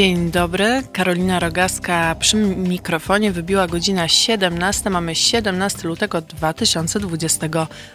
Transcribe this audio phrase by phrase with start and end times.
[0.00, 3.32] Dzień dobry, Karolina Rogaska przy mikrofonie.
[3.32, 4.90] Wybiła godzina 17.
[4.90, 7.46] Mamy 17 lutego 2020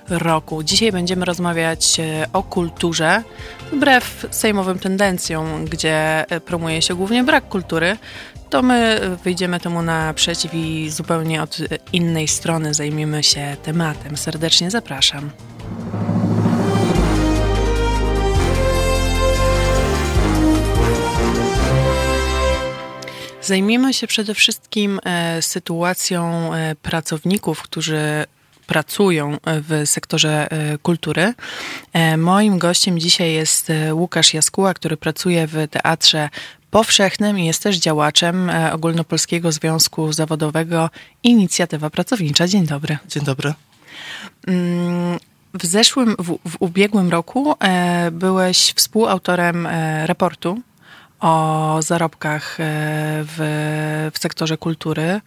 [0.10, 0.64] roku.
[0.64, 3.24] Dzisiaj będziemy rozmawiać e, o kulturze,
[3.72, 7.98] wbrew sejmowym tendencjom, gdzie e, promuje się głównie brak kultury.
[8.50, 11.58] To my wyjdziemy temu naprzeciw i zupełnie od
[11.94, 14.18] innej strony zajmiemy się tematem.
[14.18, 15.30] Serdecznie zapraszam.
[23.46, 28.26] Zajmiemy się przede wszystkim e, sytuacją e, pracowników, którzy
[28.68, 31.34] pracują w sektorze e, kultury.
[32.18, 36.30] Moim gościem dzisiaj jest Łukasz Jaskuła, który pracuje w Teatrze
[36.72, 40.90] Powszechnym i jest też działaczem Ogólnopolskiego Związku Zawodowego
[41.24, 42.48] Inicjatywa Pracownicza.
[42.48, 42.98] Dzień dobry.
[43.08, 43.54] Dzień dobry.
[44.48, 45.20] Mm,
[45.54, 47.56] w zeszłym, w, w ubiegłym roku
[48.12, 49.68] byłeś współautorem
[50.06, 50.62] raportu
[51.20, 52.64] o zarobkach e,
[53.24, 55.22] w, w sektorze kultury,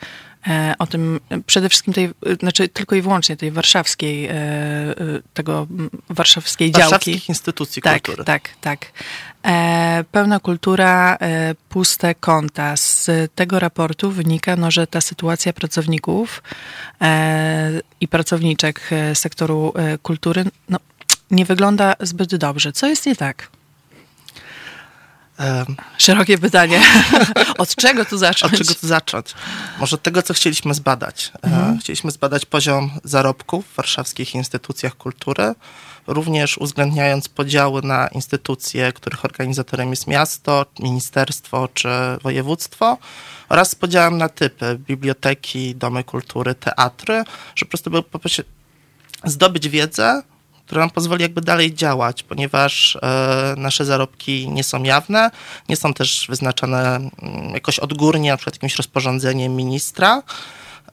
[0.46, 4.34] e, o tym przede wszystkim tej, znaczy tylko i wyłącznie tej warszawskiej, e,
[5.34, 5.66] tego
[6.10, 6.90] warszawskiej działki.
[6.90, 8.24] Warszawskich instytucji tak, kultury.
[8.24, 8.92] Tak, tak,
[10.12, 11.18] Pełna kultura,
[11.68, 12.76] puste konta.
[12.76, 16.42] Z tego raportu wynika, no, że ta sytuacja pracowników
[18.00, 20.78] i pracowniczek sektoru kultury no,
[21.30, 22.72] nie wygląda zbyt dobrze.
[22.72, 23.50] Co jest nie tak?
[25.98, 26.80] Szerokie pytanie.
[27.58, 28.52] Od czego tu zacząć?
[28.52, 29.34] Od czego tu zacząć?
[29.80, 31.32] Może od tego, co chcieliśmy zbadać.
[31.42, 31.78] Mhm.
[31.78, 35.54] Chcieliśmy zbadać poziom zarobków w warszawskich instytucjach kultury,
[36.06, 41.88] również uwzględniając podziały na instytucje, których organizatorem jest miasto, ministerstwo czy
[42.22, 42.98] województwo,
[43.48, 47.24] oraz z podziałem na typy biblioteki, domy kultury, teatry,
[47.56, 48.42] żeby po prostu po prostu
[49.24, 50.22] zdobyć wiedzę,
[50.68, 55.30] która nam pozwoli jakby dalej działać, ponieważ e, nasze zarobki nie są jawne,
[55.68, 57.10] nie są też wyznaczane mm,
[57.54, 60.22] jakoś odgórnie, na przykład jakimś rozporządzeniem ministra.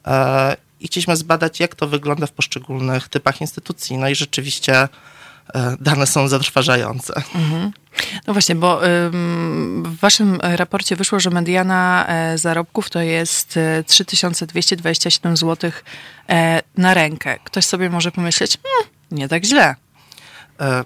[0.07, 3.97] E, I chcieliśmy zbadać, jak to wygląda w poszczególnych typach instytucji.
[3.97, 4.87] No i rzeczywiście e,
[5.79, 7.13] dane są zatrważające.
[7.35, 7.71] Mhm.
[8.27, 8.81] No właśnie, bo
[9.83, 15.71] w waszym raporcie wyszło, że mediana zarobków to jest 3227 e, zł
[16.77, 17.39] na rękę.
[17.43, 19.75] Ktoś sobie może pomyśleć, hmm, nie tak źle.
[20.59, 20.83] E,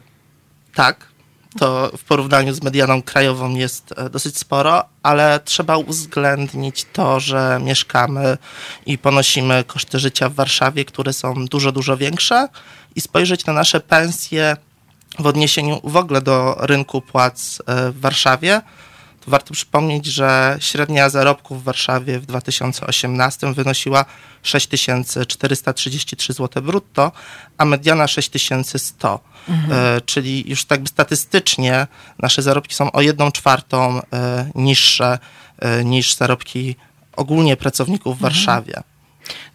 [0.75, 1.09] tak,
[1.57, 7.59] to w porównaniu z medianą krajową jest e, dosyć sporo, ale trzeba uwzględnić to, że
[7.63, 8.37] mieszkamy
[8.85, 12.47] i ponosimy koszty życia w Warszawie, które są dużo, dużo większe
[12.95, 14.57] i spojrzeć na nasze pensje
[15.19, 18.61] w odniesieniu w ogóle do rynku płac e, w Warszawie
[19.29, 24.05] Warto przypomnieć, że średnia zarobków w Warszawie w 2018 wynosiła
[24.43, 27.11] 6433 zł brutto,
[27.57, 29.19] a mediana 6100.
[29.49, 29.97] Mhm.
[29.97, 31.87] E, czyli już tak statystycznie
[32.19, 35.19] nasze zarobki są o 1 czwartą e, niższe
[35.59, 36.75] e, niż zarobki
[37.15, 38.33] ogólnie pracowników w mhm.
[38.33, 38.83] Warszawie.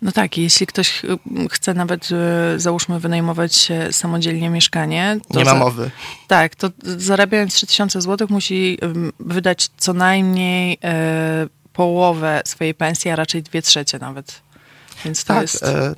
[0.03, 1.03] No tak, jeśli ktoś
[1.51, 2.09] chce nawet,
[2.57, 5.21] załóżmy, wynajmować samodzielnie mieszkanie.
[5.31, 5.91] nie ma mowy.
[6.29, 8.79] tak, to zarabiając 3000 zł musi
[9.21, 14.43] wydać co najmniej e, połowę swojej pensji, a raczej dwie trzecie nawet.
[15.05, 15.63] Więc to tak, jest...
[15.63, 15.95] E,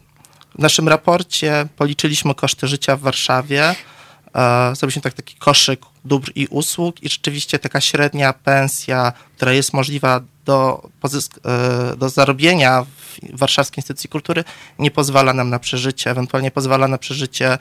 [0.54, 3.74] w naszym raporcie policzyliśmy koszty życia w Warszawie.
[4.72, 10.20] Zrobiliśmy tak taki koszyk dóbr i usług i rzeczywiście taka średnia pensja, która jest możliwa
[10.44, 10.88] do,
[11.96, 14.44] do zarobienia w Warszawskiej Instytucji Kultury
[14.78, 17.58] nie pozwala nam na przeżycie, ewentualnie pozwala na przeżycie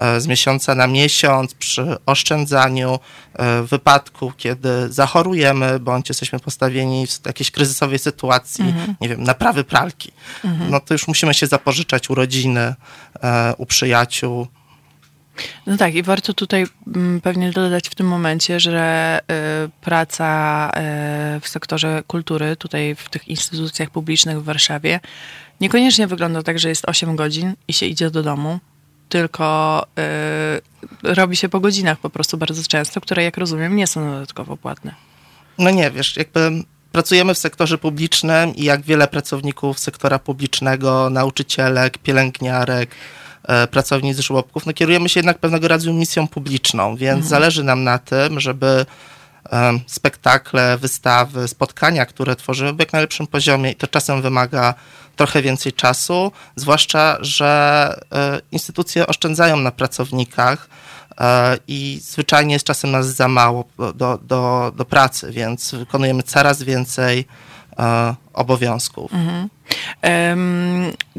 [0.00, 2.98] e, z miesiąca na miesiąc przy oszczędzaniu
[3.34, 8.94] e, w wypadku, kiedy zachorujemy, bądź jesteśmy postawieni w jakiejś kryzysowej sytuacji, mhm.
[9.00, 10.12] nie wiem, naprawy pralki.
[10.44, 10.70] Mhm.
[10.70, 12.74] No to już musimy się zapożyczać u rodziny,
[13.22, 14.46] e, u przyjaciół.
[15.66, 19.18] No tak, i warto tutaj mm, pewnie dodać w tym momencie, że
[19.66, 20.70] y, praca
[21.36, 25.00] y, w sektorze kultury, tutaj w tych instytucjach publicznych w Warszawie,
[25.60, 28.58] niekoniecznie wygląda tak, że jest 8 godzin i się idzie do domu,
[29.08, 29.86] tylko
[31.04, 34.56] y, robi się po godzinach po prostu bardzo często, które jak rozumiem nie są dodatkowo
[34.56, 34.94] płatne.
[35.58, 36.50] No nie, wiesz, jakby
[36.92, 42.90] pracujemy w sektorze publicznym i jak wiele pracowników sektora publicznego, nauczycielek, pielęgniarek,
[43.70, 47.28] pracownic żłobków, no kierujemy się jednak pewnego rodzaju misją publiczną, więc mhm.
[47.28, 48.86] zależy nam na tym, żeby
[49.86, 54.74] spektakle, wystawy, spotkania, które tworzymy w jak najlepszym poziomie i to czasem wymaga
[55.16, 60.68] trochę więcej czasu, zwłaszcza, że e, instytucje oszczędzają na pracownikach
[61.20, 63.64] e, i zwyczajnie jest czasem nas za mało
[63.94, 67.24] do, do, do pracy, więc wykonujemy coraz więcej
[68.32, 69.12] obowiązków.
[69.14, 69.48] Mhm.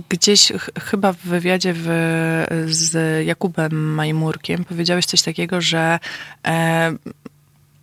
[0.10, 1.88] Gdzieś ch chyba w wywiadzie w,
[2.68, 6.00] z Jakubem Majmurkiem powiedziałeś coś takiego, że
[6.48, 6.92] e,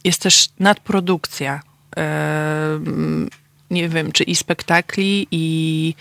[0.04, 1.60] jest też nadprodukcja
[3.70, 5.94] nie wiem, czy i spektakli, i,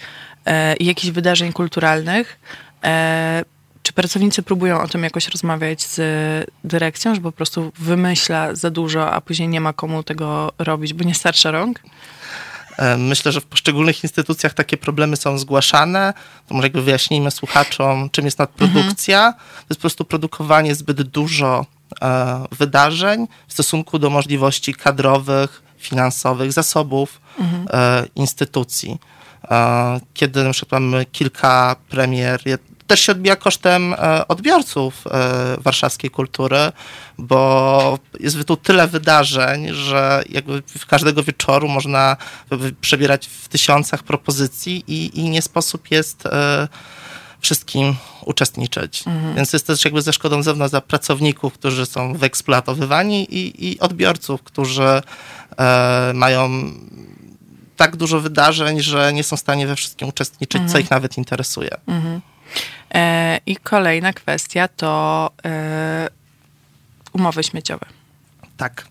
[0.79, 2.39] i jakichś wydarzeń kulturalnych.
[3.83, 5.99] Czy pracownicy próbują o tym jakoś rozmawiać z
[6.63, 11.03] dyrekcją, że po prostu wymyśla za dużo, a później nie ma komu tego robić, bo
[11.03, 11.79] nie starcza rąk?
[12.77, 16.13] E, myślę, że w poszczególnych instytucjach takie problemy są zgłaszane.
[16.47, 19.17] To może jakby wyjaśnijmy słuchaczom, czym jest nadprodukcja.
[19.27, 19.33] Mhm.
[19.35, 21.65] To jest po prostu produkowanie zbyt dużo
[22.01, 27.67] e, wydarzeń w stosunku do możliwości kadrowych, finansowych, zasobów mhm.
[27.71, 28.97] e, instytucji.
[30.13, 32.41] Kiedy na przykład mamy kilka premier
[32.87, 36.71] też się odbija kosztem e, odbiorców e, warszawskiej kultury,
[37.17, 42.17] bo jest tu tyle wydarzeń, że jakby każdego wieczoru można
[42.81, 46.67] przebierać w tysiącach propozycji i, i nie sposób jest e,
[47.39, 47.95] wszystkim
[48.25, 49.07] uczestniczyć.
[49.07, 49.35] Mhm.
[49.35, 54.43] Więc jest też jakby ze szkodą zewnątrz za pracowników, którzy są wyeksploatowywani i, i odbiorców,
[54.43, 55.01] którzy
[55.57, 56.49] e, mają
[57.77, 60.71] tak dużo wydarzeń, że nie są w stanie we wszystkim uczestniczyć, mhm.
[60.71, 61.69] co ich nawet interesuje.
[61.87, 62.21] Mhm.
[62.93, 66.09] E, I kolejna kwestia to e,
[67.13, 67.85] umowy śmieciowe.
[68.57, 68.87] Tak.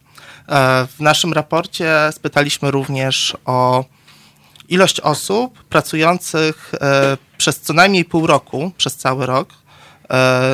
[0.49, 3.85] E, w naszym raporcie spytaliśmy również o
[4.69, 6.73] ilość osób pracujących
[7.39, 9.49] przez co najmniej pół roku, przez cały rok,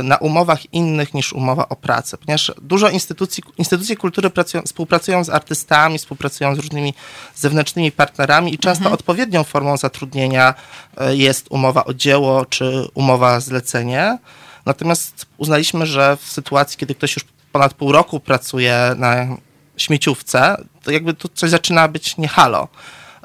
[0.03, 5.31] na umowach innych niż umowa o pracę, ponieważ dużo instytucji, instytucje kultury pracują, współpracują z
[5.31, 6.95] artystami, współpracują z różnymi
[7.35, 8.95] zewnętrznymi partnerami i często mhm.
[8.95, 10.55] odpowiednią formą zatrudnienia
[10.97, 14.19] e, jest umowa o dzieło czy umowa zlecenie.
[14.67, 19.27] Natomiast uznaliśmy, że w sytuacji, kiedy ktoś już ponad pół roku pracuje na
[19.77, 22.69] śmieciówce, to jakby tu coś zaczyna być nie halo.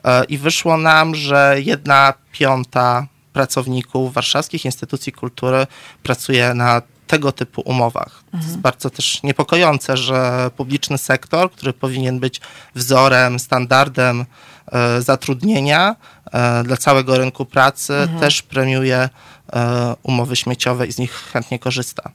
[0.03, 3.07] E, I wyszło nam, że jedna piąta
[3.38, 5.68] pracowników warszawskich instytucji kultury
[6.04, 8.24] pracuje na tego typu umowach.
[8.25, 8.31] Mhm.
[8.31, 8.62] To jest mhm.
[8.62, 12.42] bardzo też niepokojące, że publiczny sektor, który powinien być
[12.75, 14.25] wzorem, standardem
[14.72, 15.95] e, zatrudnienia
[16.31, 18.19] e, dla całego rynku pracy, mhm.
[18.19, 19.10] też premiuje
[19.54, 22.12] e, umowy śmieciowe i z nich chętnie korzysta.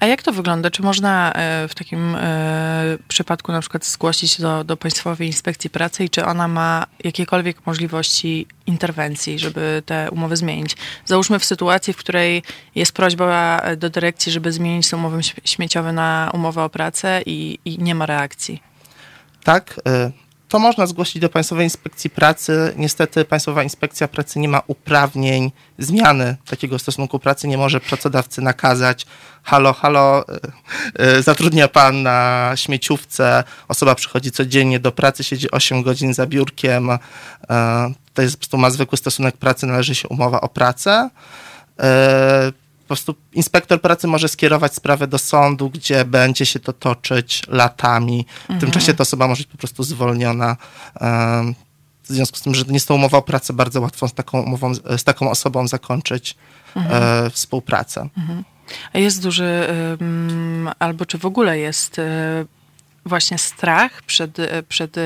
[0.00, 0.70] A jak to wygląda?
[0.70, 5.70] Czy można e, w takim e, przypadku na przykład zgłosić się do, do Państwowej Inspekcji
[5.70, 10.76] Pracy i czy ona ma jakiekolwiek możliwości interwencji, żeby te umowy zmienić?
[11.04, 12.42] Załóżmy w sytuacji, w której
[12.74, 17.94] jest prośba do dyrekcji, żeby zmienić umowę śmieciową na umowę o pracę i, i nie
[17.94, 18.62] ma reakcji.
[19.44, 20.12] Tak, e,
[20.48, 22.74] to można zgłosić do Państwowej Inspekcji Pracy.
[22.76, 27.48] Niestety Państwowa Inspekcja Pracy nie ma uprawnień zmiany takiego stosunku pracy.
[27.48, 29.06] Nie może pracodawcy nakazać,
[29.42, 30.40] halo, halo, e,
[30.94, 36.90] e, zatrudnia Pan na śmieciówce, osoba przychodzi codziennie do pracy, siedzi 8 godzin za biurkiem,
[36.90, 36.98] e,
[38.14, 41.10] to jest po prostu ma zwykły stosunek pracy, należy się umowa o pracę
[42.88, 48.26] po prostu inspektor pracy może skierować sprawę do sądu, gdzie będzie się to toczyć latami.
[48.28, 48.60] W mhm.
[48.60, 50.56] tym czasie ta osoba może być po prostu zwolniona.
[52.02, 54.40] W związku z tym, że nie jest to umowa o pracę, bardzo łatwo z taką,
[54.40, 56.36] umową, z taką osobą zakończyć
[56.76, 57.02] mhm.
[57.26, 58.08] E, współpracę.
[58.18, 58.44] Mhm.
[58.92, 59.66] A jest duży,
[60.78, 62.44] albo czy w ogóle jest e,
[63.06, 64.96] właśnie strach przed, e, przed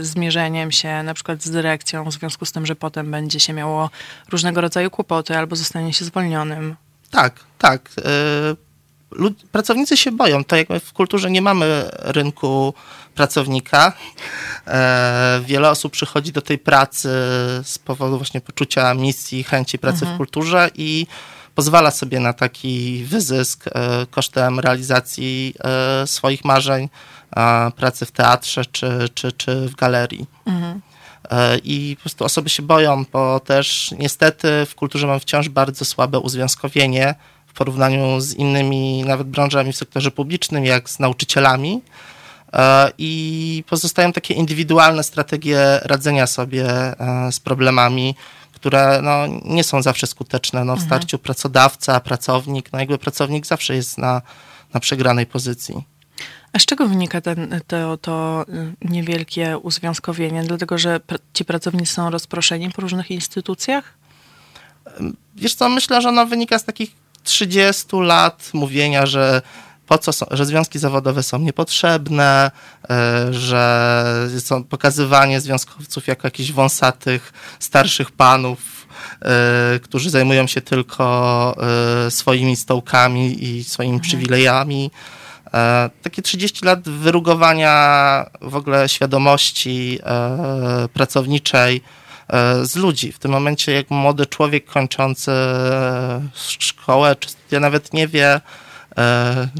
[0.00, 3.90] zmierzeniem się na przykład z dyrekcją w związku z tym, że potem będzie się miało
[4.28, 6.76] różnego rodzaju kłopoty albo zostanie się zwolnionym?
[7.10, 7.90] Tak, tak.
[7.98, 10.44] E, pracownicy się boją.
[10.44, 12.74] To jak w kulturze nie mamy rynku
[13.14, 13.92] pracownika.
[14.66, 17.08] E, wiele osób przychodzi do tej pracy
[17.64, 20.14] z powodu właśnie poczucia misji, chęci pracy mhm.
[20.14, 21.06] w kulturze i
[21.54, 23.70] pozwala sobie na taki wyzysk e,
[24.10, 25.54] kosztem realizacji
[26.06, 26.88] swoich marzeń,
[27.76, 30.26] pracy w teatrze czy, czy, czy w galerii.
[30.46, 30.80] Mhm.
[31.30, 35.84] E, I po prostu osoby się boją, bo też niestety w kulturze mamy wciąż bardzo
[35.84, 37.14] słabe uzwiązkowienie
[37.46, 41.82] w porównaniu z innymi nawet branżami w sektorze publicznym, jak z nauczycielami.
[42.52, 48.14] E, I pozostają takie indywidualne strategie radzenia sobie e, z problemami,
[48.52, 50.64] które no, nie są zawsze skuteczne.
[50.64, 50.88] No, w mhm.
[50.88, 54.22] starciu pracodawca, pracownik, no jakby pracownik zawsze jest na,
[54.74, 55.84] na przegranej pozycji.
[56.52, 58.44] A z czego wynika ten, to, to
[58.82, 60.42] niewielkie uzwiązkowienie?
[60.42, 61.00] Dlatego, że
[61.34, 63.94] ci pracownicy są rozproszeni po różnych instytucjach?
[65.36, 66.90] Wiesz co, myślę, że ono wynika z takich
[67.22, 69.42] 30 lat mówienia, że
[69.86, 72.50] po co są, że związki zawodowe są niepotrzebne,
[72.90, 78.86] e, że są pokazywanie związkowców jako jakichś wąsatych, starszych panów,
[79.22, 81.56] e, którzy zajmują się tylko
[82.06, 84.08] e, swoimi stołkami i swoimi mhm.
[84.08, 84.90] przywilejami.
[85.54, 91.82] E, takie 30 lat wyrugowania w ogóle świadomości e, pracowniczej
[92.28, 93.12] e, z ludzi.
[93.12, 95.32] W tym momencie, jak młody człowiek kończący
[96.34, 98.40] szkołę czy studia nawet nie wie,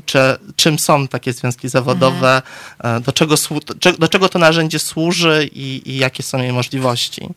[0.07, 0.19] czy,
[0.57, 2.43] czym są takie związki zawodowe,
[2.79, 3.03] mhm.
[3.03, 3.35] do, czego,
[3.99, 7.29] do czego to narzędzie służy i, i jakie są jej możliwości.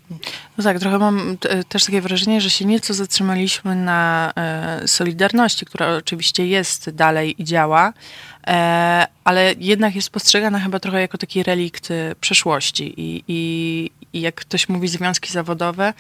[0.58, 1.38] No tak, trochę mam
[1.70, 4.34] też takie wrażenie, że się nieco zatrzymaliśmy na
[4.86, 7.94] Solidarności, która oczywiście jest dalej i działa,
[9.24, 14.70] ale jednak jest postrzegana chyba trochę jako taki relikt przeszłości i, i, i jak ktoś
[14.70, 15.94] mówi związki zawodowe,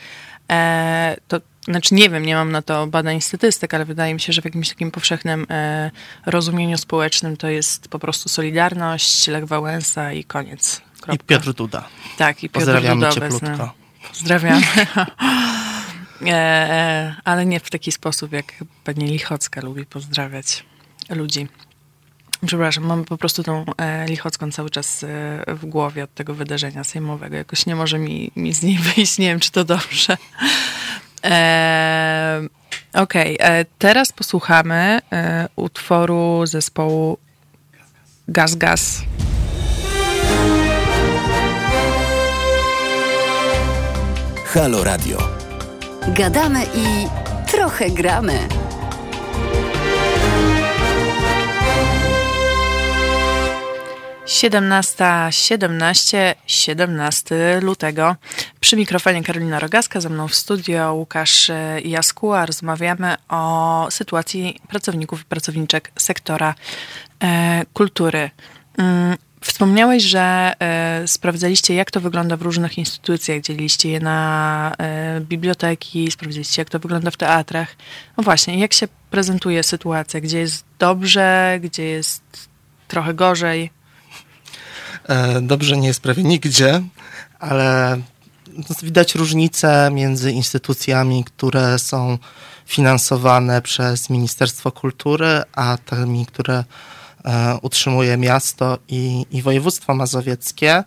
[0.51, 4.33] e, to znaczy nie wiem, nie mam na to badań statystyk, ale wydaje mi się,
[4.33, 5.91] że w jakimś takim powszechnym e,
[6.25, 10.81] rozumieniu społecznym to jest po prostu Solidarność, Lech Wałęsa i koniec.
[11.01, 11.23] Kropka.
[11.23, 11.87] I Piotr Duda.
[12.17, 13.73] Tak, i Piotr Pozdrawiamy Duda cieplutko.
[14.09, 14.65] Pozdrawiamy.
[16.21, 18.53] e, e, ale nie w taki sposób, jak
[18.83, 20.63] pani Lichocka lubi pozdrawiać
[21.09, 21.47] ludzi.
[22.45, 25.07] Przepraszam, mam po prostu tą e, Lichocką cały czas e,
[25.47, 27.35] w głowie od tego wydarzenia sejmowego.
[27.35, 30.17] Jakoś nie może mi, mi z niej wyjść, nie wiem, czy to dobrze.
[31.23, 32.41] E,
[32.93, 33.47] Okej, okay.
[33.49, 37.17] E, teraz posłuchamy e, utworu zespołu
[38.27, 39.01] Gaz Gaz.
[44.45, 45.17] Halo Radio.
[46.07, 47.07] Gadamy i
[47.51, 48.39] trochę gramy.
[54.25, 58.15] 17, 17, 17 lutego.
[58.59, 61.51] Przy mikrofonie Karolina Rogaska, ze mną w studio Łukasz
[61.85, 62.45] Jaskuła.
[62.45, 66.55] Rozmawiamy o sytuacji pracowników i pracowniczek sektora
[67.23, 68.29] e, kultury.
[68.77, 73.41] Mm, wspomniałeś, że e, sprawdzaliście, jak to wygląda w różnych instytucjach.
[73.41, 77.75] Dzieliliście je na e, biblioteki, sprawdziliście, jak to wygląda w teatrach.
[78.17, 80.21] No właśnie, jak się prezentuje sytuacja?
[80.21, 82.23] Gdzie jest dobrze, gdzie jest
[82.87, 83.82] trochę gorzej?
[85.09, 86.81] E, dobrze nie jest prawie nigdzie,
[87.39, 87.97] ale
[88.83, 92.17] widać różnicę między instytucjami, które są
[92.65, 96.63] finansowane przez Ministerstwo Kultury, a tymi, które
[97.25, 100.83] e, utrzymuje miasto i, i województwo mazowieckie.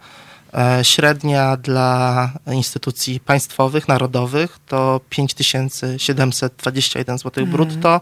[0.54, 7.52] E, średnia dla instytucji państwowych, narodowych to 5721 zł mm.
[7.52, 8.00] brutto.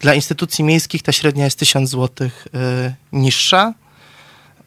[0.00, 2.30] Dla instytucji miejskich ta średnia jest 1000 zł
[3.12, 3.74] niższa.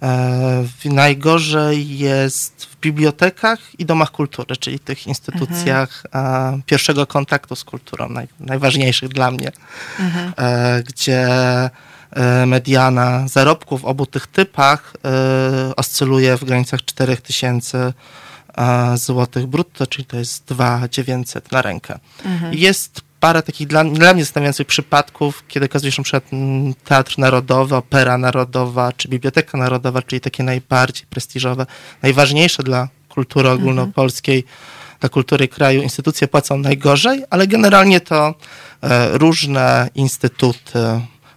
[0.01, 6.61] E, najgorzej jest w bibliotekach i domach kultury, czyli tych instytucjach mhm.
[6.65, 9.51] pierwszego kontaktu z kulturą, naj, najważniejszych dla mnie,
[9.99, 10.33] mhm.
[10.37, 11.27] E, gdzie
[12.45, 14.93] mediana zarobków w obu tych typach
[15.75, 17.93] oscyluje w granicach 4000
[18.95, 21.99] złotych brutto, czyli to jest 2900 na rękę.
[22.25, 22.53] Mhm.
[22.53, 27.75] Jest parę takich dla, dla mnie zastanawiających przypadków, kiedy okazuje się, przykład mm, Teatr Narodowy,
[27.75, 31.65] Opera Narodowa, czy Biblioteka Narodowa, czyli takie najbardziej prestiżowe,
[32.01, 33.61] najważniejsze dla kultury mhm.
[33.61, 34.43] ogólnopolskiej,
[34.99, 38.35] dla kultury kraju instytucje płacą najgorzej, ale generalnie to
[38.81, 40.79] e, różne instytuty,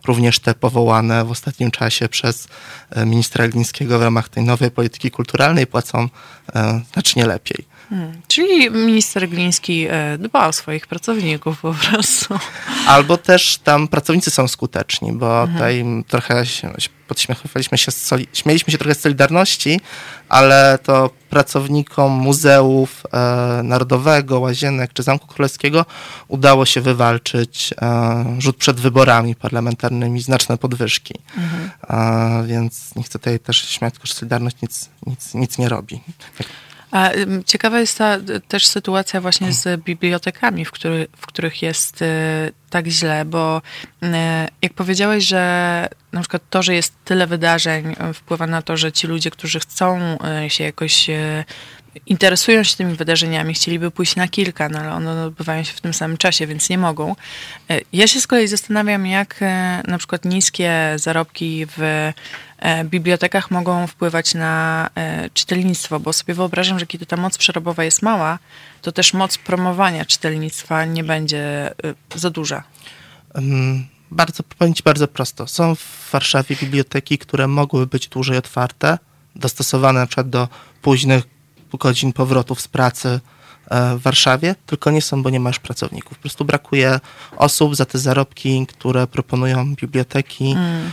[0.06, 2.48] również te powołane w ostatnim czasie przez
[2.90, 6.08] e, ministra Glińskiego w ramach tej nowej polityki kulturalnej płacą
[6.54, 7.69] e, znacznie lepiej.
[7.90, 8.12] Hmm.
[8.28, 12.38] Czyli minister Gliński e, dba o swoich pracowników po prostu.
[12.86, 15.52] Albo też tam pracownicy są skuteczni, bo mhm.
[15.52, 16.72] tutaj trochę się,
[17.08, 17.92] podśmiechowaliśmy się,
[18.32, 19.80] śmieliśmy się trochę z Solidarności,
[20.28, 25.86] ale to pracownikom muzeów e, Narodowego, Łazienek czy Zamku Królewskiego
[26.28, 31.14] udało się wywalczyć e, rzut przed wyborami parlamentarnymi, znaczne podwyżki.
[31.36, 31.70] Mhm.
[31.88, 36.00] E, więc nie chcę tutaj też śmiać, tylko że Solidarność nic, nic, nic nie robi.
[36.90, 37.10] A
[37.46, 38.18] ciekawa jest ta
[38.48, 42.06] też sytuacja właśnie z bibliotekami, w, który, w których jest y,
[42.70, 43.62] tak źle, bo
[44.02, 44.06] y,
[44.62, 49.06] jak powiedziałeś, że na przykład to, że jest tyle wydarzeń, wpływa na to, że ci
[49.06, 50.18] ludzie, którzy chcą
[50.48, 51.10] się jakoś
[52.06, 55.94] interesują się tymi wydarzeniami, chcieliby pójść na kilka, no ale one odbywają się w tym
[55.94, 57.16] samym czasie, więc nie mogą.
[57.92, 59.40] Ja się z kolei zastanawiam, jak
[59.88, 62.12] na przykład niskie zarobki w
[62.60, 67.84] E, bibliotekach mogą wpływać na e, czytelnictwo, bo sobie wyobrażam, że kiedy ta moc przerobowa
[67.84, 68.38] jest mała,
[68.82, 71.74] to też moc promowania czytelnictwa nie będzie e,
[72.14, 72.62] za duża.
[74.10, 75.46] Bardzo, powiem Ci bardzo prosto.
[75.46, 78.98] Są w Warszawie biblioteki, które mogły być dłużej otwarte,
[79.36, 80.48] dostosowane na przykład do
[80.82, 81.24] późnych
[81.78, 83.20] godzin powrotów z pracy
[83.96, 86.18] w Warszawie, tylko nie są, bo nie masz pracowników.
[86.18, 87.00] Po prostu brakuje
[87.36, 90.54] osób za te zarobki, które proponują biblioteki.
[90.56, 90.92] Mm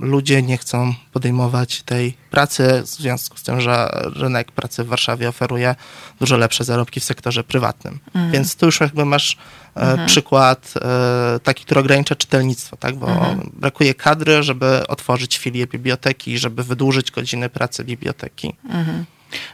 [0.00, 5.28] ludzie nie chcą podejmować tej pracy w związku z tym, że rynek pracy w Warszawie
[5.28, 5.74] oferuje
[6.20, 7.98] dużo lepsze zarobki w sektorze prywatnym.
[8.06, 8.32] Mhm.
[8.32, 9.36] Więc tu już jakby masz
[9.76, 10.08] e, mhm.
[10.08, 12.96] przykład e, taki, który ogranicza czytelnictwo, tak?
[12.96, 13.50] bo mhm.
[13.54, 18.54] brakuje kadry, żeby otworzyć filię biblioteki, żeby wydłużyć godziny pracy biblioteki.
[18.64, 19.04] Mhm.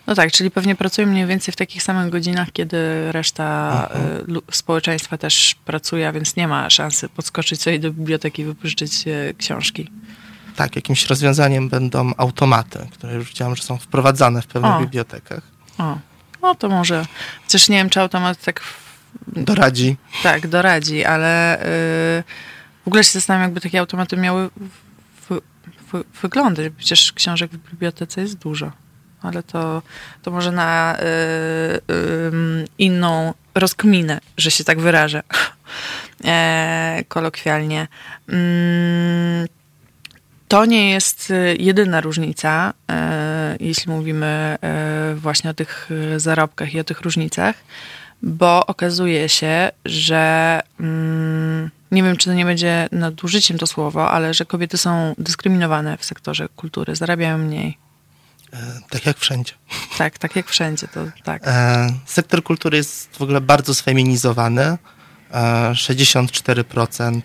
[0.06, 4.40] No tak, czyli pewnie pracują mniej więcej w takich samych godzinach, kiedy reszta mhm.
[4.50, 9.04] społeczeństwa też pracuje, a więc nie ma szansy podskoczyć sobie do biblioteki i wypożyczyć
[9.38, 9.90] książki.
[10.56, 14.80] Tak, jakimś rozwiązaniem będą automaty, które już widziałam, że są wprowadzane w pewnych o.
[14.80, 15.42] bibliotekach.
[15.78, 15.98] O,
[16.42, 17.06] no to może.
[17.42, 18.60] Chociaż nie wiem, czy automat tak.
[19.26, 19.96] Doradzi.
[20.22, 21.58] Tak, doradzi, ale
[22.16, 22.24] yy,
[22.84, 24.50] w ogóle się zastanawiam, jakby takie automaty miały
[26.22, 26.72] wyglądać.
[26.76, 28.72] Przecież książek w bibliotece jest dużo.
[29.22, 29.82] Ale to,
[30.22, 35.22] to może na yy, yy, inną rozkminę, że się tak wyrażę
[36.24, 37.88] e, kolokwialnie.
[38.28, 39.46] Mm,
[40.48, 42.72] to nie jest y, jedyna różnica,
[43.60, 44.58] jeśli mówimy
[45.16, 47.56] właśnie o tych y, zarobkach i o tych różnicach,
[48.22, 54.34] bo okazuje się, że mm, nie wiem, czy to nie będzie nadużyciem to słowo, ale
[54.34, 57.78] że kobiety są dyskryminowane w sektorze kultury, zarabiają mniej.
[58.56, 59.52] E, tak jak wszędzie.
[59.98, 61.42] Tak, tak jak wszędzie, to tak.
[62.06, 64.78] sektor kultury jest w ogóle bardzo sfeminizowany.
[65.72, 67.20] 64%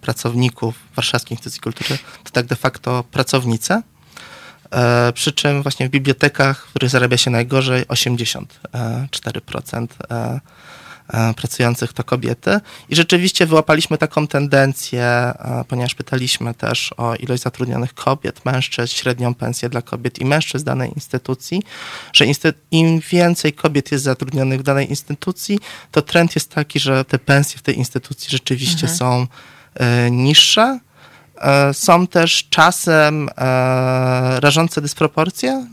[0.00, 3.82] pracowników Warszawskiej Instytucji Kultury to tak de facto pracownice.
[4.70, 10.40] E, przy czym właśnie w bibliotekach, w których zarabia się najgorzej, 84% E,
[11.36, 12.60] pracujących to kobiety.
[12.88, 19.34] I rzeczywiście wyłapaliśmy taką tendencję, e, ponieważ pytaliśmy też o ilość zatrudnionych kobiet, mężczyzn, średnią
[19.34, 21.62] pensję dla kobiet i mężczyzn danej instytucji,
[22.12, 22.24] że
[22.70, 25.58] im więcej kobiet jest zatrudnionych w danej instytucji,
[25.92, 28.98] to trend jest taki, że te pensje w tej instytucji rzeczywiście mhm.
[28.98, 29.26] są
[29.74, 30.78] e, niższe.
[31.72, 33.28] Są też czasem
[34.40, 35.66] rażące dysproporcje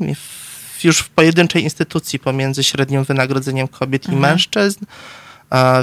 [0.83, 4.17] już w pojedynczej instytucji pomiędzy średnim wynagrodzeniem kobiet mhm.
[4.17, 4.85] i mężczyzn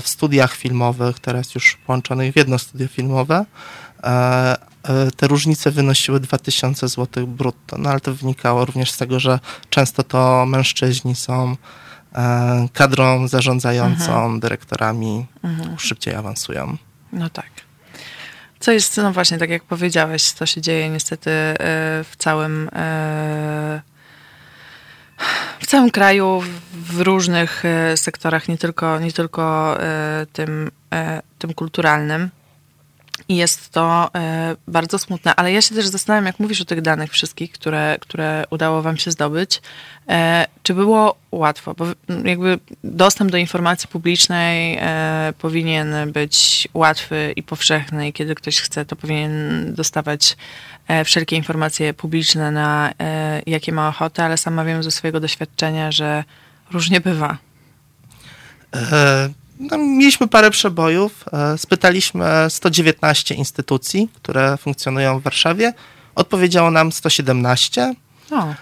[0.02, 3.44] w studiach filmowych, teraz już połączonych w jedno studio filmowe,
[4.02, 7.78] e, e, te różnice wynosiły 2000 zł brutto.
[7.78, 9.38] No ale to wynikało również z tego, że
[9.70, 11.56] często to mężczyźni są
[12.14, 14.40] e, kadrą zarządzającą, mhm.
[14.40, 15.78] dyrektorami, mhm.
[15.78, 16.76] szybciej awansują.
[17.12, 17.50] No tak.
[18.60, 21.30] Co jest, no właśnie, tak jak powiedziałeś, to się dzieje niestety
[22.04, 22.70] w całym
[25.60, 31.54] w całym kraju, w różnych e, sektorach, nie tylko, nie tylko e, tym, e, tym
[31.54, 32.30] kulturalnym.
[33.28, 34.10] I jest to
[34.68, 38.44] bardzo smutne, ale ja się też zastanawiam, jak mówisz o tych danych wszystkich, które, które
[38.50, 39.62] udało Wam się zdobyć,
[40.62, 41.74] czy było łatwo?
[41.74, 41.86] Bo
[42.24, 44.78] jakby dostęp do informacji publicznej
[45.38, 50.36] powinien być łatwy i powszechny, i kiedy ktoś chce, to powinien dostawać
[50.88, 55.92] E, wszelkie informacje publiczne, na e, jakie ma ochotę, ale sama wiem ze swojego doświadczenia,
[55.92, 56.24] że
[56.70, 57.38] różnie bywa.
[58.74, 59.28] E,
[59.70, 61.24] no, mieliśmy parę przebojów.
[61.56, 65.72] Spytaliśmy 119 instytucji, które funkcjonują w Warszawie.
[66.14, 67.94] Odpowiedziało nam 117.
[68.30, 68.54] O.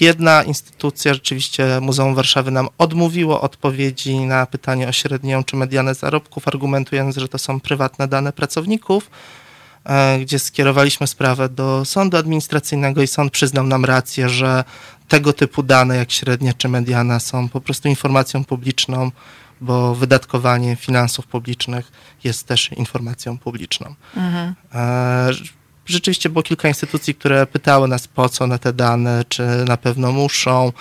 [0.00, 6.48] Jedna instytucja, rzeczywiście Muzeum Warszawy, nam odmówiło odpowiedzi na pytanie o średnią czy medianę zarobków,
[6.48, 9.10] argumentując, że to są prywatne dane pracowników.
[9.84, 14.64] E, gdzie skierowaliśmy sprawę do sądu administracyjnego i sąd przyznał nam rację, że
[15.08, 19.10] tego typu dane jak średnia czy mediana są po prostu informacją publiczną,
[19.60, 21.92] bo wydatkowanie finansów publicznych
[22.24, 23.94] jest też informacją publiczną.
[24.16, 24.54] Mhm.
[24.74, 25.28] E,
[25.86, 30.12] rzeczywiście było kilka instytucji, które pytały nas, po co na te dane, czy na pewno
[30.12, 30.72] muszą,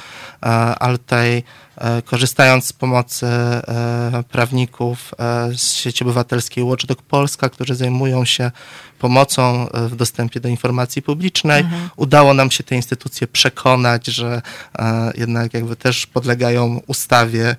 [0.44, 1.44] e, ale tutaj
[1.78, 5.14] E, korzystając z pomocy e, prawników
[5.56, 8.52] z sieci obywatelskiej Watchdog Polska, którzy zajmują się
[9.00, 11.90] pomocą w dostępie do informacji publicznej, mhm.
[11.96, 14.42] udało nam się te instytucje przekonać, że
[15.16, 17.56] jednak jakby też podlegają ustawie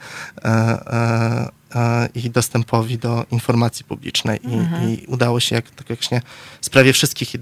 [2.14, 4.90] i dostępowi do informacji publicznej mhm.
[4.90, 6.20] i, i, udało się, jak, tak jak się
[6.60, 7.32] w sprawie wszystkich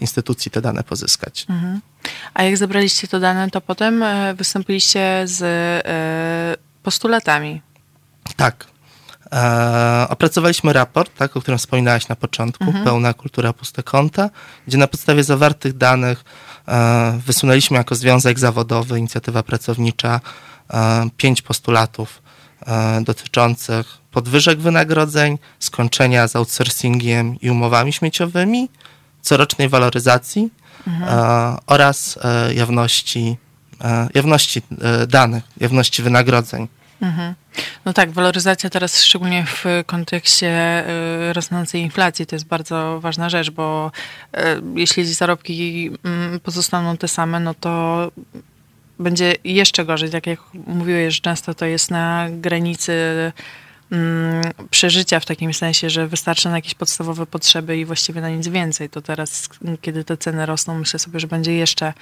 [0.00, 1.46] instytucji te dane pozyskać.
[1.50, 1.80] Mhm.
[2.34, 7.62] A jak zebraliście te dane, to potem e, wystąpiliście z e, postulatami.
[8.36, 8.66] Tak.
[9.32, 12.84] E, opracowaliśmy raport, tak, o którym wspominałaś na początku, mhm.
[12.84, 14.30] Pełna kultura puste konta,
[14.66, 16.24] gdzie na podstawie zawartych danych
[16.68, 20.20] e, wysunęliśmy jako związek zawodowy, inicjatywa pracownicza,
[20.70, 22.23] e, pięć postulatów e,
[23.02, 28.68] dotyczących podwyżek wynagrodzeń, skończenia z outsourcingiem i umowami śmieciowymi,
[29.22, 30.50] corocznej waloryzacji
[30.86, 31.58] mhm.
[31.66, 33.36] oraz e, jawności,
[33.80, 34.62] e, jawności
[35.08, 36.68] danych, jawności wynagrodzeń.
[37.02, 37.34] Mhm.
[37.84, 40.84] No tak, waloryzacja teraz szczególnie w kontekście
[41.32, 43.90] rosnącej inflacji to jest bardzo ważna rzecz, bo
[44.74, 48.10] jeśli zarobki mm, pozostaną te same, no to
[48.98, 50.10] będzie jeszcze gorzej.
[50.10, 52.92] Tak jak mówiłeś, że często to jest na granicy
[53.92, 58.48] Mm, przeżycia w takim sensie, że wystarczy na jakieś podstawowe potrzeby i właściwie na nic
[58.48, 58.90] więcej.
[58.90, 59.48] To teraz,
[59.80, 61.92] kiedy te ceny rosną, myślę sobie, że będzie jeszcze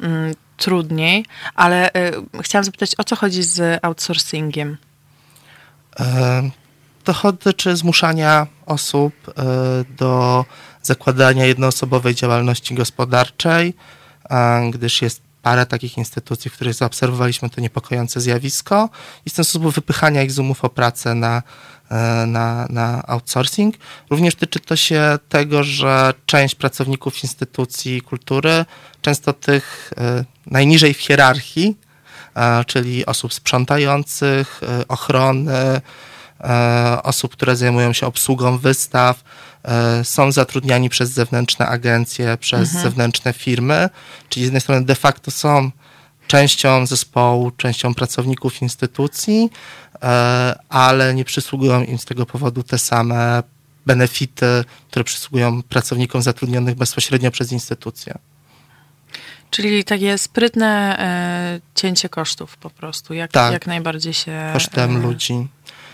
[0.00, 4.76] mm, trudniej, ale y, chciałam zapytać, o co chodzi z outsourcingiem?
[6.00, 6.50] E,
[7.04, 9.32] to dotyczy zmuszania osób e,
[9.96, 10.44] do
[10.82, 13.74] zakładania jednoosobowej działalności gospodarczej,
[14.70, 18.88] gdyż jest parę takich instytucji, w których zaobserwowaliśmy to niepokojące zjawisko
[19.26, 21.42] i w ten sposób wypychania ich z umów o pracę na,
[21.90, 23.74] e, na, na outsourcing.
[24.10, 28.64] Również tyczy to się tego, że część pracowników instytucji kultury,
[29.02, 31.76] często tych e, najniżej w hierarchii,
[32.36, 35.80] e, czyli osób sprzątających, ochrony,
[37.02, 39.24] osób, które zajmują się obsługą wystaw,
[40.02, 42.82] są zatrudniani przez zewnętrzne agencje, przez mhm.
[42.82, 43.88] zewnętrzne firmy,
[44.28, 45.70] czyli z jednej strony de facto są
[46.26, 49.50] częścią zespołu, częścią pracowników instytucji,
[50.02, 53.42] e, ale nie przysługują im z tego powodu te same
[53.86, 58.14] benefity, które przysługują pracownikom zatrudnionych bezpośrednio przez instytucje.
[59.50, 64.50] Czyli takie sprytne e, cięcie kosztów po prostu, jak, tak, jak najbardziej się...
[64.52, 65.46] kosztem e, ludzi.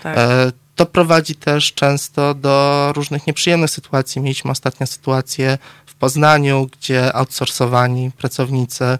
[0.02, 0.18] Tak.
[0.18, 4.22] E, to prowadzi też często do różnych nieprzyjemnych sytuacji.
[4.22, 8.98] Mieliśmy ostatnią sytuację w Poznaniu, gdzie outsourcowani pracownicy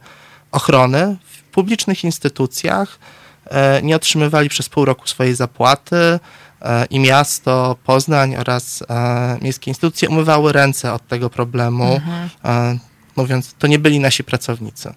[0.53, 2.99] ochrony w publicznych instytucjach
[3.47, 6.21] e, nie otrzymywali przez pół roku swojej zapłaty
[6.63, 12.79] e, i miasto, Poznań oraz e, miejskie instytucje umywały ręce od tego problemu, mhm.
[13.17, 14.95] mówiąc, to nie byli nasi pracownicy.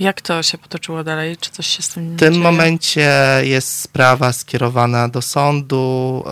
[0.00, 1.36] Jak to się potoczyło dalej?
[1.36, 2.44] Czy coś się z tym W tym dzieje?
[2.44, 3.10] momencie
[3.42, 6.24] jest sprawa skierowana do sądu.
[6.26, 6.30] E,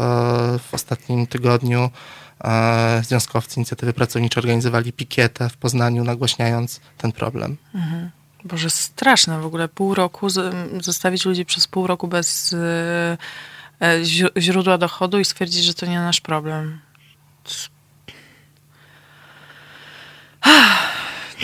[0.58, 1.90] w ostatnim tygodniu
[2.44, 7.56] e, związkowcy inicjatywy pracowniczej organizowali pikietę w Poznaniu, nagłaśniając ten problem.
[7.74, 8.10] Mhm.
[8.44, 9.68] Boże, straszne w ogóle.
[9.68, 10.28] Pół roku,
[10.80, 13.16] zostawić ludzi przez pół roku bez e,
[14.38, 16.80] źródła dochodu i stwierdzić, że to nie nasz problem.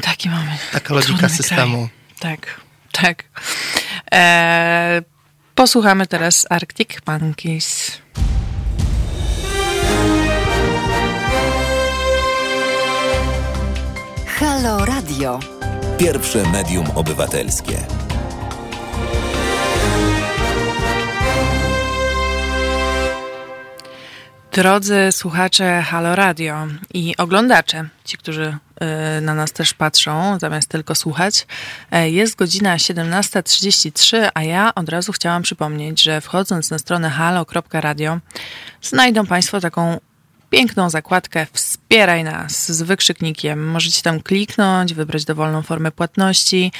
[0.02, 0.58] Taki mamy.
[0.72, 1.76] Taka logika systemu.
[1.76, 2.01] Kraj.
[2.22, 2.60] Tak,
[2.92, 3.24] tak.
[4.12, 5.02] E,
[5.54, 7.98] posłuchamy teraz Arctic Monkeys.
[14.26, 15.40] Halo Radio.
[15.98, 17.76] Pierwsze medium obywatelskie.
[24.52, 28.56] Drodzy słuchacze Halo Radio i oglądacze, ci, którzy
[29.22, 31.46] na nas też patrzą, zamiast tylko słuchać.
[31.90, 38.18] E, jest godzina 17.33, a ja od razu chciałam przypomnieć, że wchodząc na stronę halo.radio
[38.82, 40.00] znajdą Państwo taką
[40.50, 43.70] piękną zakładkę Wspieraj nas z wykrzyknikiem.
[43.70, 46.72] Możecie tam kliknąć, wybrać dowolną formę płatności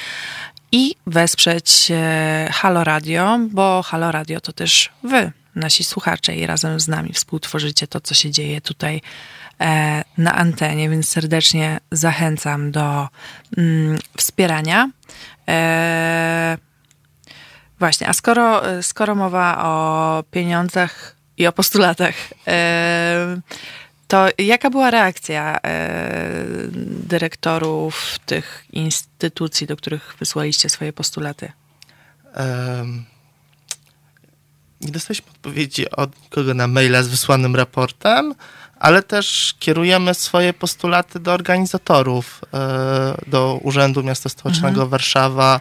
[0.71, 6.79] i wesprzeć e, Halo Radio, bo Halo Radio to też Wy nasi słuchacze i razem
[6.79, 9.01] z nami współtworzycie to, co się dzieje tutaj
[10.17, 13.07] na antenie, więc serdecznie zachęcam do
[13.57, 14.89] mm, wspierania.
[15.47, 16.57] E,
[17.79, 22.15] właśnie, a skoro, skoro mowa o pieniądzach i o postulatach,
[22.47, 23.39] e,
[24.07, 26.43] to jaka była reakcja e,
[27.07, 31.51] dyrektorów tych instytucji, do których wysłaliście swoje postulaty?
[32.35, 33.13] Um
[34.83, 38.35] nie dostaliśmy odpowiedzi od nikogo na maila z wysłanym raportem,
[38.83, 44.89] ale też kierujemy swoje postulaty do organizatorów, e, do Urzędu Miasta Stołecznego mhm.
[44.89, 45.59] Warszawa,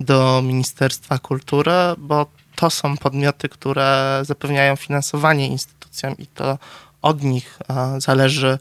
[0.00, 6.58] do Ministerstwa Kultury, bo to są podmioty, które zapewniają finansowanie instytucjom i to
[7.02, 8.58] od nich e, zależy,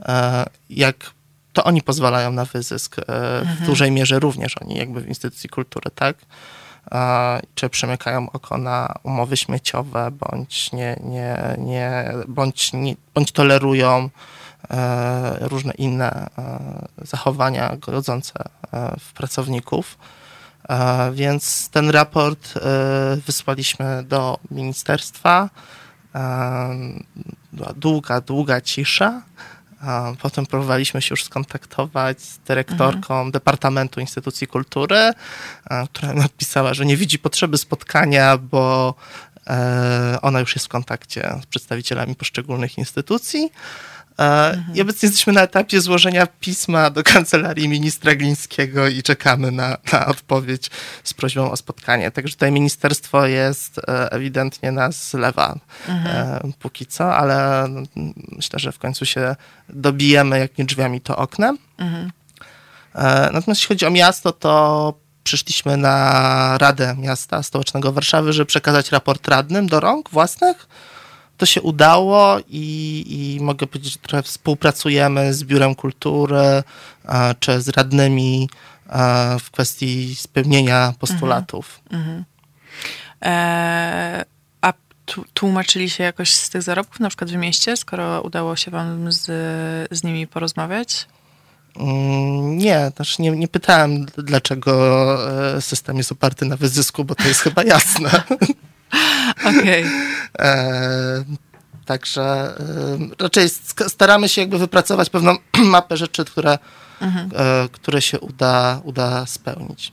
[0.00, 0.96] e, jak
[1.52, 2.96] to oni pozwalają na wyzysk.
[2.96, 3.10] W
[3.48, 3.66] mhm.
[3.66, 6.16] dużej mierze również oni jakby w instytucji kultury, tak?
[7.54, 14.10] Czy przymykają oko na umowy śmieciowe, bądź, nie, nie, nie, bądź, nie, bądź tolerują
[14.70, 18.34] e, różne inne e, zachowania godzące
[18.72, 19.98] e, w pracowników.
[21.12, 22.54] Więc ten raport
[23.26, 25.48] wysłaliśmy do ministerstwa.
[27.52, 29.22] Była długa, długa cisza.
[30.22, 33.30] Potem próbowaliśmy się już skontaktować z dyrektorką mhm.
[33.30, 35.12] Departamentu Instytucji Kultury,
[35.92, 38.94] która napisała, że nie widzi potrzeby spotkania, bo
[39.46, 43.52] e, ona już jest w kontakcie z przedstawicielami poszczególnych instytucji.
[44.20, 44.76] Mhm.
[44.76, 50.06] I obecnie jesteśmy na etapie złożenia pisma do kancelarii ministra Glińskiego i czekamy na, na
[50.06, 50.70] odpowiedź
[51.04, 52.10] z prośbą o spotkanie.
[52.10, 56.50] Także tutaj ministerstwo jest e, ewidentnie nas zlewa mhm.
[56.50, 57.68] E, póki co, ale
[58.28, 59.36] myślę, że w końcu się
[59.68, 61.58] dobijemy jakimi drzwiami to oknem.
[61.78, 62.10] Mhm.
[62.94, 63.02] E,
[63.32, 69.28] natomiast jeśli chodzi o miasto, to przyszliśmy na Radę Miasta Stołecznego Warszawy, żeby przekazać raport
[69.28, 70.66] radnym do rąk własnych
[71.40, 76.62] to się udało i, i mogę powiedzieć, że trochę współpracujemy z Biurem Kultury
[77.40, 78.48] czy z radnymi
[79.40, 81.80] w kwestii spełnienia postulatów.
[81.90, 82.24] Mhm.
[83.22, 84.24] E,
[84.60, 84.72] a
[85.34, 89.26] tłumaczyli się jakoś z tych zarobków, na przykład w mieście, skoro udało się wam z,
[89.90, 91.06] z nimi porozmawiać?
[91.76, 94.74] Mm, nie, też nie, nie pytałem, dlaczego
[95.56, 98.10] e, system jest oparty na wyzysku, bo to jest chyba jasne.
[99.58, 99.84] Okej.
[99.84, 99.90] Okay.
[100.38, 101.24] E,
[101.84, 103.48] także e, raczej
[103.88, 106.58] staramy się jakby wypracować pewną mapę rzeczy, które,
[107.00, 107.30] mhm.
[107.72, 109.92] które się uda, uda spełnić.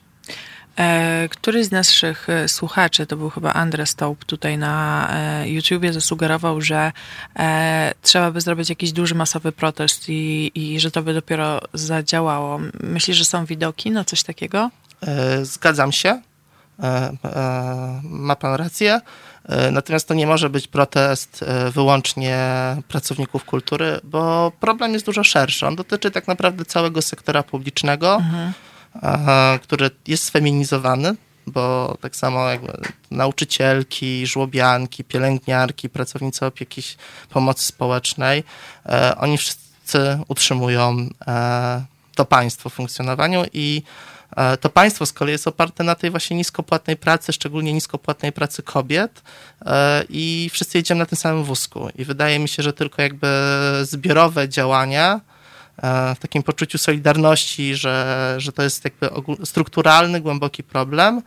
[0.78, 5.92] E, któryś z naszych e, słuchaczy, to był chyba Andres Staup tutaj na e, YouTubie,
[5.92, 6.92] zasugerował, że
[8.02, 12.60] trzeba by zrobić jakiś duży, masowy protest i, i że to by dopiero zadziałało.
[12.80, 14.70] Myślisz, że są widoki na coś takiego?
[15.42, 16.22] Zgadzam się.
[18.02, 19.00] Ma pan rację.
[19.72, 22.36] Natomiast to nie może być protest wyłącznie
[22.88, 25.66] pracowników kultury, bo problem jest dużo szerszy.
[25.66, 28.14] On dotyczy tak naprawdę całego sektora publicznego.
[28.14, 28.52] Mhm
[29.62, 31.14] który jest sfeminizowany,
[31.46, 32.60] bo tak samo jak
[33.10, 36.82] nauczycielki, żłobianki, pielęgniarki, pracownicy opieki
[37.30, 38.44] pomocy społecznej,
[38.86, 44.17] e, oni wszyscy utrzymują e, to państwo w funkcjonowaniu i e,
[44.60, 49.22] to państwo z kolei jest oparte na tej właśnie niskopłatnej pracy, szczególnie niskopłatnej pracy kobiet
[50.08, 51.88] i wszyscy jedziemy na tym samym wózku.
[51.94, 53.28] I wydaje mi się, że tylko jakby
[53.82, 55.20] zbiorowe działania
[55.82, 59.10] E, w takim poczuciu solidarności, że, że to jest jakby
[59.44, 61.22] strukturalny, głęboki problem, e,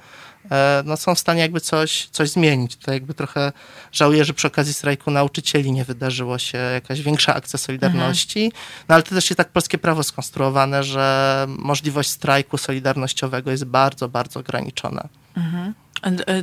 [0.86, 2.76] no są w stanie jakby coś, coś zmienić.
[2.76, 3.52] To jakby trochę
[3.92, 8.64] żałuję, że przy okazji strajku nauczycieli nie wydarzyło się jakaś większa akcja solidarności, mhm.
[8.90, 14.10] no ale to też jest tak polskie prawo skonstruowane, że możliwość strajku solidarnościowego jest bardzo,
[14.10, 15.08] bardzo ograniczona.
[15.38, 15.74] Mhm.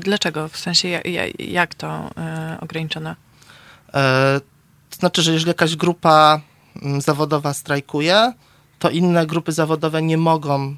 [0.00, 0.48] Dlaczego?
[0.48, 0.88] W sensie
[1.38, 2.10] jak to
[2.60, 3.16] ograniczone?
[4.90, 6.40] To znaczy, że jeżeli jakaś grupa
[6.82, 8.32] Mm, zawodowa strajkuje,
[8.78, 10.76] to inne grupy zawodowe nie mogą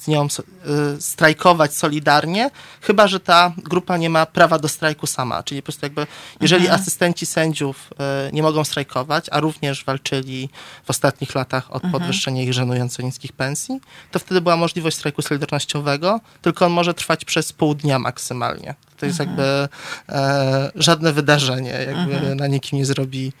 [0.00, 5.42] z nią y, strajkować solidarnie, chyba że ta grupa nie ma prawa do strajku sama.
[5.42, 6.06] Czyli po prostu jakby,
[6.40, 6.80] jeżeli mhm.
[6.80, 7.90] asystenci sędziów
[8.28, 10.48] y, nie mogą strajkować, a również walczyli
[10.84, 11.92] w ostatnich latach o mhm.
[11.92, 17.24] podwyższenie ich żenująco niskich pensji, to wtedy była możliwość strajku solidarnościowego, tylko on może trwać
[17.24, 18.74] przez pół dnia maksymalnie.
[18.96, 19.38] To jest mhm.
[19.38, 19.68] jakby
[20.08, 23.32] e, żadne wydarzenie, jakby na nikim nie zrobi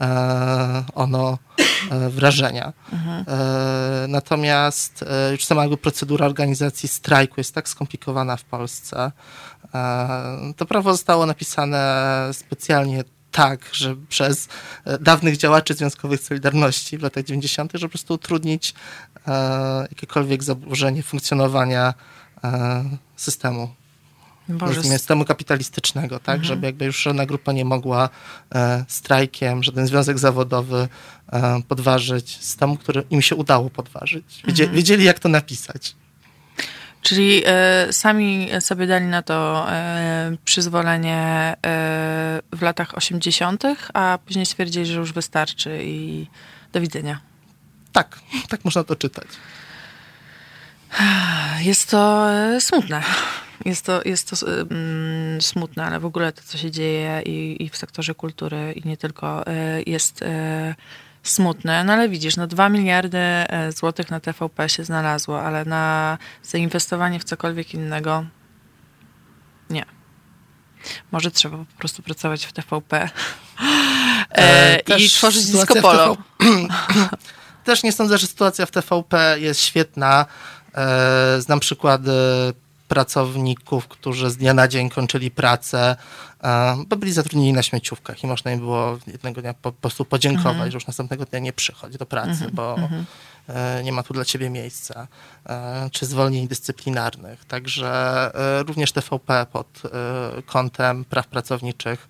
[0.00, 1.38] E, ono
[2.08, 2.72] wrażenia.
[2.92, 3.24] Mhm.
[3.28, 9.12] E, natomiast już sama jakby procedura organizacji strajku jest tak skomplikowana w Polsce.
[10.56, 14.48] To prawo zostało napisane specjalnie tak, że przez
[15.00, 18.74] dawnych działaczy związkowych Solidarności w latach 90., żeby po prostu utrudnić
[19.90, 21.94] jakiekolwiek zaburzenie funkcjonowania
[23.16, 23.68] systemu
[24.48, 24.82] Boże.
[24.82, 26.44] systemu kapitalistycznego, tak, mhm.
[26.44, 28.08] żeby jakby już żadna grupa nie mogła
[28.54, 30.88] e, strajkiem, żaden związek zawodowy
[31.32, 34.42] e, podważyć systemu, który im się udało podważyć.
[34.46, 34.76] Wiedzieli, mhm.
[34.76, 35.94] wiedzieli jak to napisać.
[37.02, 41.56] Czyli e, sami sobie dali na to e, przyzwolenie e,
[42.52, 43.62] w latach 80.,
[43.94, 46.26] a później stwierdzili, że już wystarczy i
[46.72, 47.20] do widzenia.
[47.92, 49.26] Tak, tak można to czytać.
[51.60, 53.02] Jest to e, smutne.
[53.64, 57.68] Jest to, jest to mm, smutne, ale w ogóle to, co się dzieje i, i
[57.68, 60.24] w sektorze kultury, i nie tylko, y, jest
[61.22, 61.84] smutne.
[61.84, 63.18] No ale widzisz, no 2 miliardy
[63.76, 68.24] złotych na TVP się znalazło, ale na zainwestowanie w cokolwiek innego
[69.70, 69.84] nie.
[71.12, 73.10] Może trzeba po prostu pracować w TVP
[74.30, 76.16] e, i tworzyć disco polo.
[77.64, 80.26] Też nie sądzę, że sytuacja w TVP jest świetna.
[80.78, 82.12] E, znam przykłady
[82.88, 85.96] pracowników, którzy z dnia na dzień kończyli pracę,
[86.42, 90.52] e, bo byli zatrudnieni na śmieciówkach i można im było jednego dnia po, prostu podziękować,
[90.52, 90.70] mhm.
[90.70, 92.54] że już następnego dnia nie przychodzi do pracy, mhm.
[92.54, 93.04] bo mhm.
[93.48, 95.08] E, nie ma tu dla ciebie miejsca,
[95.92, 97.44] czy zwolnień dyscyplinarnych.
[97.44, 98.30] Także
[98.66, 99.82] również TVP pod
[100.46, 102.08] kątem praw pracowniczych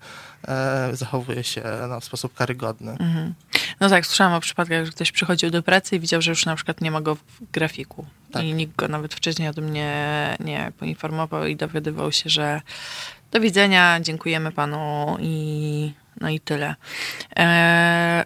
[0.93, 2.91] zachowuje się no, w sposób karygodny.
[2.91, 3.33] Mhm.
[3.79, 6.55] No tak, słyszałam o przypadkach, że ktoś przychodził do pracy i widział, że już na
[6.55, 8.05] przykład nie ma go w grafiku.
[8.31, 8.43] Tak.
[8.43, 12.61] I nikt go nawet wcześniej o tym nie, nie poinformował i dowiadywał się, że
[13.31, 16.75] do widzenia, dziękujemy panu i no i tyle.
[17.39, 18.25] E,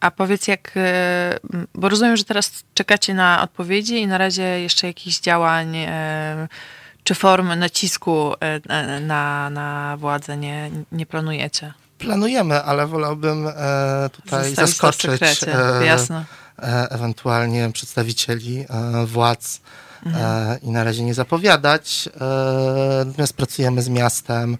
[0.00, 1.38] a powiedz jak, e,
[1.74, 6.48] bo rozumiem, że teraz czekacie na odpowiedzi i na razie jeszcze jakichś działań e,
[7.04, 11.72] czy form nacisku e, na, na władzę nie, nie planujecie?
[11.98, 13.52] Planujemy, ale wolałbym e,
[14.12, 16.24] tutaj Zostawić zaskoczyć e, Jasne.
[16.90, 18.66] Ewentualnie przedstawicieli
[19.06, 19.60] władz
[20.06, 20.60] mhm.
[20.62, 22.08] I na razie nie zapowiadać.
[23.06, 24.58] natomiast pracujemy z miastem.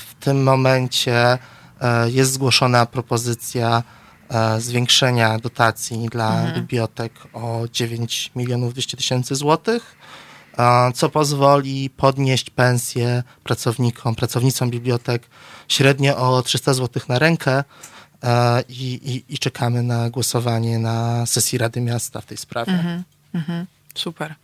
[0.00, 1.38] w tym momencie
[2.06, 3.82] jest zgłoszona propozycja
[4.58, 6.54] zwiększenia dotacji dla mhm.
[6.54, 9.96] bibliotek o 9 milionów 200 tysięcy złotych,
[10.94, 15.26] co pozwoli podnieść pensje pracownikom, pracownicom bibliotek
[15.68, 17.64] średnio o 300 zł na rękę.
[18.68, 22.72] I, i, I, czekamy na głosowanie na sesji Rady Miasta w tej sprawie.
[22.72, 23.02] Mhm,
[23.34, 24.34] mhm, super.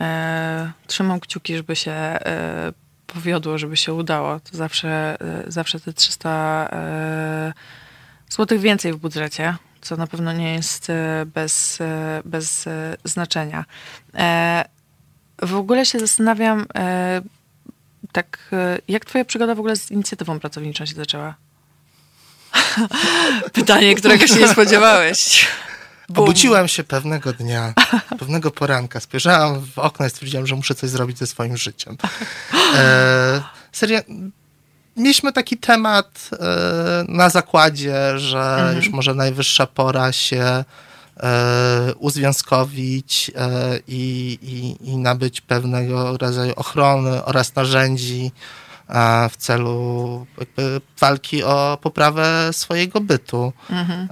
[0.00, 2.72] E, trzymam kciuki, żeby się e,
[3.06, 4.40] powiodło, żeby się udało.
[4.40, 7.52] To zawsze, e, zawsze te 300 e,
[8.28, 12.64] złotych więcej w budżecie, co na pewno nie jest e, bez, e, bez
[13.04, 13.64] znaczenia.
[15.42, 16.66] W ogóle się zastanawiam,
[18.12, 18.50] tak,
[18.88, 21.34] jak twoja przygoda w ogóle z inicjatywą pracowniczą się zaczęła?
[23.52, 25.48] Pytanie, którego się nie spodziewałeś.
[26.08, 26.24] Bum.
[26.24, 27.74] Obudziłem się pewnego dnia,
[28.18, 31.96] pewnego poranka, spojrzałem w okno i stwierdziłem, że muszę coś zrobić ze swoim życiem.
[32.74, 34.00] E, serio,
[34.96, 38.76] mieliśmy taki temat e, na zakładzie, że mhm.
[38.76, 40.64] już może najwyższa pora się e,
[41.98, 48.32] uzwiązkowić e, i, i, i nabyć pewnego rodzaju ochrony oraz narzędzi
[49.30, 50.26] w celu
[51.00, 53.52] walki o poprawę swojego bytu.
[53.70, 54.08] Mhm.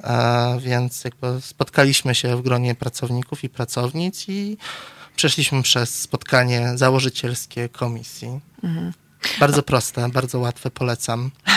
[0.61, 4.57] Więc jakby spotkaliśmy się w gronie pracowników i pracownic i
[5.17, 8.41] przeszliśmy przez spotkanie założycielskie komisji.
[8.65, 8.93] Mhm.
[9.41, 11.31] Bardzo proste, bardzo łatwe, polecam.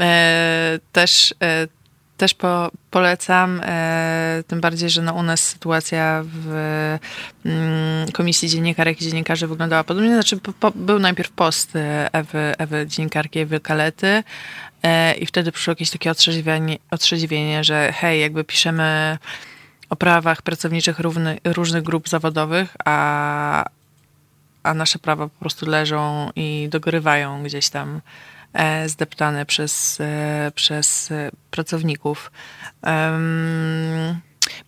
[0.00, 1.68] E, też e,
[2.16, 6.48] też po, polecam, e, tym bardziej, że no u nas sytuacja w
[7.44, 10.14] mm, Komisji Dziennikarek i Dziennikarzy wyglądała podobnie.
[10.14, 11.72] Znaczy, po, po, był najpierw post
[12.12, 14.22] Ewy, Ewy dziennikarki Ewy Kalety
[14.82, 19.18] e, i wtedy przyszło jakieś takie otrzeźwienie, otrzeźwienie, że hej, jakby piszemy
[19.90, 23.64] o prawach pracowniczych równy, różnych grup zawodowych, a,
[24.62, 28.00] a nasze prawa po prostu leżą i dogorywają gdzieś tam
[28.86, 32.32] zdeptane przez, e, przez e, pracowników.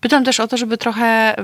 [0.01, 1.37] Pytam też o to, żeby trochę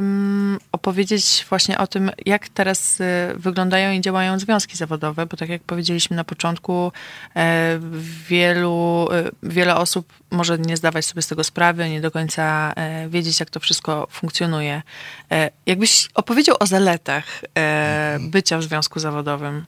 [0.72, 2.98] opowiedzieć właśnie o tym, jak teraz
[3.34, 6.92] wyglądają i działają związki zawodowe, bo tak jak powiedzieliśmy na początku,
[8.28, 9.08] wielu,
[9.42, 12.72] wiele osób może nie zdawać sobie z tego sprawy, nie do końca
[13.08, 14.82] wiedzieć, jak to wszystko funkcjonuje.
[15.66, 17.24] Jakbyś opowiedział o zaletach
[18.20, 19.64] bycia w związku zawodowym?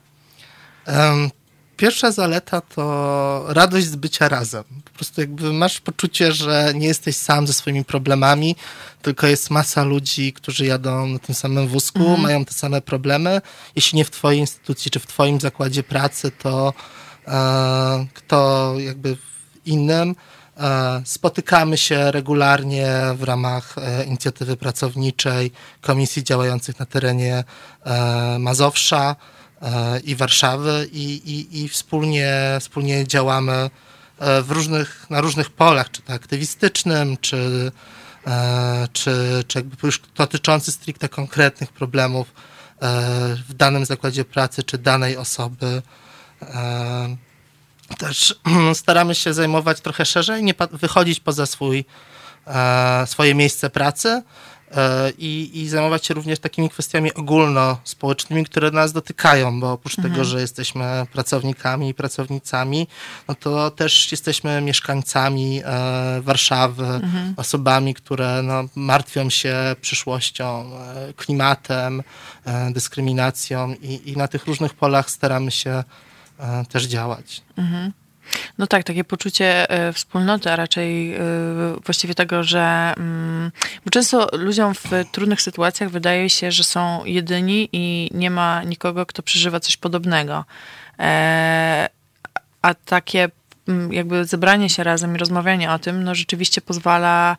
[0.87, 1.31] Um
[1.77, 4.65] Pierwsza zaleta to radość z bycia razem.
[4.85, 8.57] Po prostu jakby masz poczucie, że nie jesteś sam ze swoimi problemami,
[9.03, 12.21] tylko jest masa ludzi, którzy jadą na tym samym wózku, mhm.
[12.21, 13.41] mają te same problemy.
[13.77, 16.73] Jeśli nie w twojej instytucji czy w twoim zakładzie pracy, to
[17.29, 20.15] e, kto jakby w innym.
[20.61, 27.45] E, spotykamy się regularnie w ramach e, inicjatywy pracowniczej komisji działających na terenie
[27.85, 29.17] e, Mazowsza
[30.05, 33.71] i Warszawy i, i, i wspólnie, wspólnie działamy
[34.19, 37.73] e, w różnych, na różnych polach, czy to aktywistycznym, czy,
[38.27, 42.35] e, czy, czy jakby już dotyczący stricte konkretnych problemów e,
[43.49, 45.83] w danym zakładzie pracy, czy danej osoby.
[47.99, 48.41] Też
[48.75, 51.85] staramy się zajmować trochę szerzej, nie wychodzić poza swój,
[53.07, 54.23] swoje miejsce pracy,
[54.54, 54.54] E,
[55.19, 60.15] i, i zajmować się również takimi kwestiami ogólnospołecznymi, które nas dotykają, bo oprócz mhm.
[60.15, 62.87] tego, że jesteśmy pracownikami i pracownicami,
[63.29, 67.35] no to też jesteśmy mieszkańcami e, Warszawy, mhm.
[67.37, 72.03] osobami, które no, martwią się przyszłością, e, klimatem,
[72.71, 75.85] dyskryminacją i, i na tych różnych polach staramy się
[76.69, 77.43] też działać.
[77.57, 77.93] Mhm.
[78.59, 81.21] No tak, takie poczucie e, wspólnoty, a raczej e,
[81.85, 83.53] właściwie tego, że mm,
[83.85, 89.07] bo często ludziom w trudnych sytuacjach wydaje się, że są jedyni i nie ma nikogo,
[89.07, 90.45] kto przeżywa coś podobnego.
[90.99, 91.89] E,
[92.63, 93.29] a takie
[93.69, 97.37] mm, jakby zebranie się razem i rozmawianie o tym, no rzeczywiście pozwala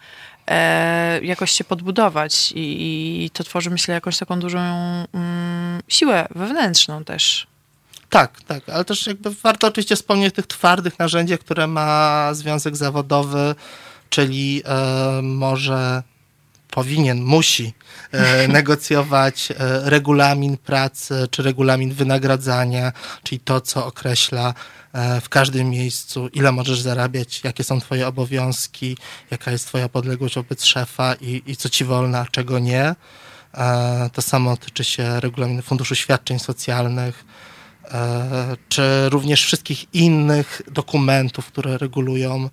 [1.22, 4.60] jakoś się podbudować i, to tworzy, myślę, jakąś taką dużą
[5.14, 7.48] mm, siłę wewnętrzną też.
[8.16, 12.76] Tak, tak, ale też jakby warto oczywiście wspomnieć o tych twardych narzędziach, które ma związek
[12.76, 13.56] zawodowy,
[14.10, 16.04] czyli e, może
[16.70, 17.74] powinien, musi
[18.12, 19.56] e, negocjować e,
[19.90, 22.92] regulamin pracy czy regulamin wynagradzania,
[23.24, 24.54] czyli to, co określa
[24.94, 28.98] e, w każdym miejscu, ile możesz zarabiać, jakie są twoje obowiązki,
[29.32, 32.96] jaka jest twoja podległość wobec szefa i, i co ci wolno, a czego nie.
[33.54, 37.26] E, to samo tyczy się regulaminu Funduszu Świadczeń Socjalnych,
[38.70, 42.50] czy również wszystkich innych dokumentów, które regulują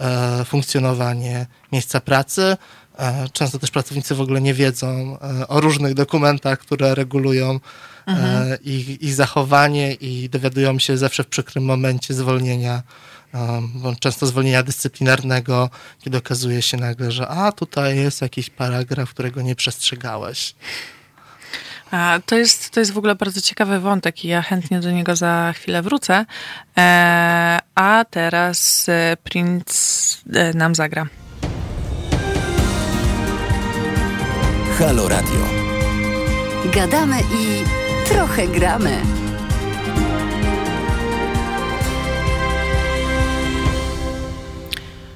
[0.00, 2.56] e, funkcjonowanie miejsca pracy.
[2.98, 5.18] E, często też pracownicy w ogóle nie wiedzą
[5.48, 7.60] o różnych dokumentach, które regulują
[8.06, 8.58] mhm.
[8.64, 12.82] ich, ich zachowanie i dowiadują się zawsze w przykrym momencie zwolnienia
[14.00, 19.56] często zwolnienia dyscyplinarnego, kiedy okazuje się nagle, że a tutaj jest jakiś paragraf, którego nie
[19.56, 20.54] przestrzegałeś.
[21.90, 25.16] A to jest, to jest w ogóle bardzo ciekawy wątek i ja chętnie do niego
[25.16, 26.26] za chwilę wrócę.
[26.78, 31.06] E, a teraz e, Prince e, nam zagra.
[34.78, 35.46] Halo Radio.
[36.74, 37.64] Gadamy i
[38.08, 38.96] trochę gramy.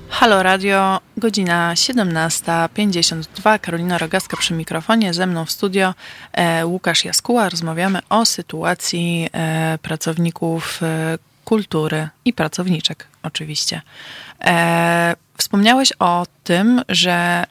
[0.08, 3.60] Halo Radio, godzina 17.52.
[3.60, 5.94] Karolina Rogaska przy mikrofonie, ze mną w studio
[6.32, 7.48] e, Łukasz Jaskuła.
[7.48, 13.82] Rozmawiamy o sytuacji e, pracowników e, kultury i pracowniczek, oczywiście.
[15.36, 17.44] Wspomniałeś o tym, że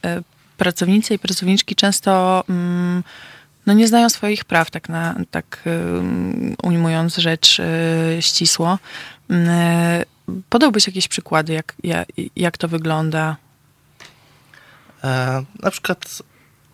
[0.58, 3.04] pracownicy i pracowniczki często mm,
[3.66, 5.64] no nie znają swoich praw, tak, na, tak
[6.64, 7.62] ujmując rzecz
[8.20, 8.80] ścisło.
[10.50, 13.36] Podałbyś jakieś przykłady, jak, jak, jak to wygląda?
[15.04, 16.24] E, na przykład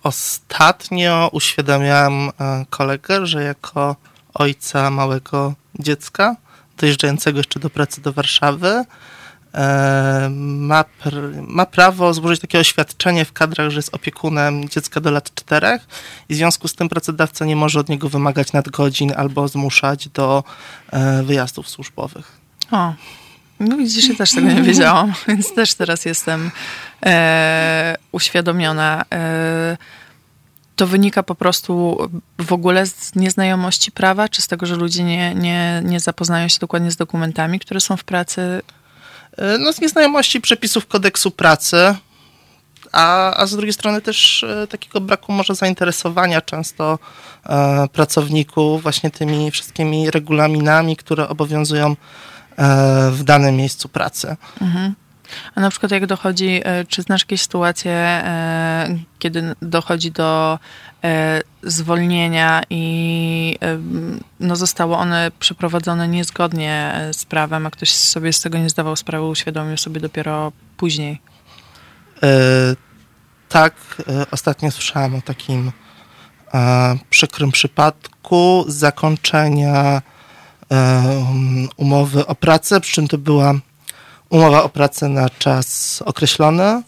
[0.03, 3.95] ostatnio uświadamiałem e, kolegę, że jako
[4.33, 6.35] ojca małego dziecka,
[6.77, 8.83] dojeżdżającego jeszcze do pracy do Warszawy,
[9.53, 15.11] e, ma, pr- ma prawo złożyć takie oświadczenie w kadrach, że jest opiekunem dziecka do
[15.11, 15.87] lat czterech
[16.29, 20.43] i w związku z tym pracodawca nie może od niego wymagać nadgodzin albo zmuszać do
[21.23, 22.39] wyjazdów służbowych.
[22.71, 22.93] O,
[23.59, 26.51] no widzisz, ja też tego nie wiedziałam, więc też teraz jestem
[27.05, 29.05] e, uświadomiona.
[29.13, 29.77] E,
[30.75, 31.97] to wynika po prostu
[32.39, 36.59] w ogóle z nieznajomości prawa, czy z tego, że ludzie nie, nie, nie zapoznają się
[36.59, 38.61] dokładnie z dokumentami, które są w pracy?
[39.37, 41.95] E, no, z nieznajomości przepisów kodeksu pracy,
[42.91, 46.99] a, a z drugiej strony też e, takiego braku może zainteresowania często
[47.45, 51.95] e, pracowników właśnie tymi wszystkimi regulaminami, które obowiązują
[53.11, 54.35] w danym miejscu pracy.
[54.61, 54.95] Mhm.
[55.55, 60.59] A na przykład jak dochodzi, e, czy znasz jakieś sytuacje, e, kiedy dochodzi do
[61.03, 63.55] e, zwolnienia i
[64.39, 69.25] no zostało one przeprowadzone niezgodnie z prawem, a ktoś sobie z tego nie zdawał sprawy,
[69.25, 71.21] uświadomił sobie dopiero później?
[73.49, 73.73] Tak,
[74.31, 75.71] ostatnio słyszałem o takim
[77.09, 80.01] przykrym przypadku zakończenia
[81.77, 83.53] umowy o pracę, przy czym to była
[84.29, 86.83] umowa o pracę na czas określony,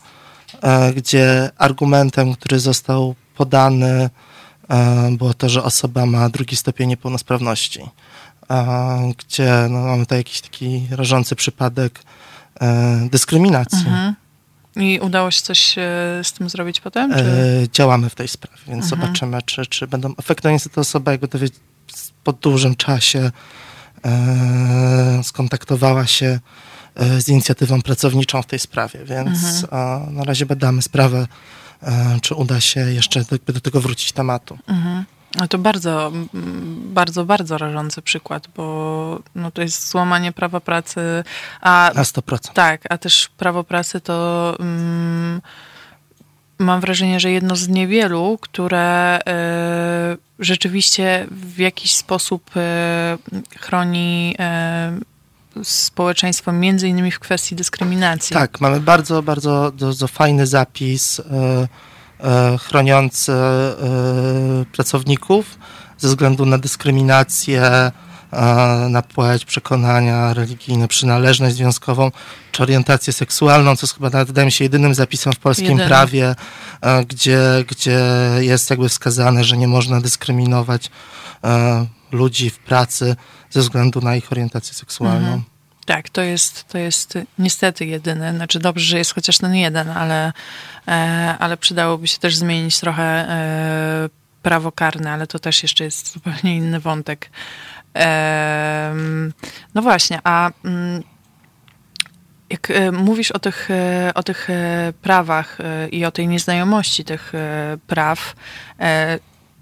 [0.61, 4.09] e, gdzie argumentem, który został podany,
[4.69, 7.81] e, było to, że osoba ma drugi stopień niepełnosprawności,
[8.49, 11.99] e, gdzie no, mamy tutaj jakiś taki rażący przypadek
[13.09, 13.87] dyskryminacji.
[13.87, 14.15] Mhm.
[14.75, 15.75] I udało się coś
[16.23, 17.13] z tym zrobić potem?
[17.13, 17.69] Czy?
[17.73, 19.01] Działamy w tej sprawie, więc mhm.
[19.01, 20.51] zobaczymy, czy, czy będą efekty.
[20.51, 21.37] Niestety osoba, jakby to
[22.23, 23.31] po dużym czasie
[25.23, 26.39] skontaktowała się
[26.95, 30.15] E, z inicjatywą pracowniczą w tej sprawie, więc mhm.
[30.15, 31.27] na razie badamy sprawę,
[31.83, 34.57] e, czy uda się jeszcze do, do tego wrócić tematu.
[34.67, 35.05] Mhm.
[35.35, 36.11] No to bardzo,
[36.83, 41.23] bardzo, bardzo rażący przykład, bo no to jest złamanie prawa pracy.
[41.61, 42.53] A, Na 100%.
[42.53, 45.41] Tak, a też prawo pracy to mm,
[46.61, 52.59] mam wrażenie, że jedno z niewielu, które y, rzeczywiście w jakiś sposób y,
[53.57, 55.11] chroni y,
[55.63, 58.33] społeczeństwo, między innymi w kwestii dyskryminacji.
[58.33, 61.67] Tak, mamy bardzo, bardzo, bardzo fajny zapis e,
[62.23, 63.75] e, chroniący e,
[64.71, 65.57] pracowników
[65.97, 67.91] ze względu na dyskryminację, e,
[68.89, 72.11] na płeć, przekonania religijne, przynależność związkową
[72.51, 75.87] czy orientację seksualną, co jest chyba nawet, wydaje mi się, jedynym zapisem w polskim Jedyny.
[75.87, 76.35] prawie,
[76.81, 77.99] e, gdzie, gdzie
[78.39, 80.89] jest jakby wskazane, że nie można dyskryminować
[81.43, 83.15] e, ludzi w pracy
[83.49, 85.19] ze względu na ich orientację seksualną.
[85.19, 85.43] Mhm.
[85.85, 88.33] Tak, to jest, to jest niestety jedyny.
[88.35, 90.33] Znaczy dobrze, że jest chociaż ten jeden, ale,
[90.87, 90.91] e,
[91.39, 93.27] ale przydałoby się też zmienić trochę
[94.41, 97.29] prawo karne, ale to też jeszcze jest zupełnie inny wątek.
[97.95, 98.93] E,
[99.75, 101.03] no właśnie, a mm,
[102.49, 103.69] jak mówisz o tych,
[104.15, 104.47] o tych
[105.01, 105.57] prawach
[105.91, 107.33] i o tej nieznajomości tych
[107.87, 108.35] praw,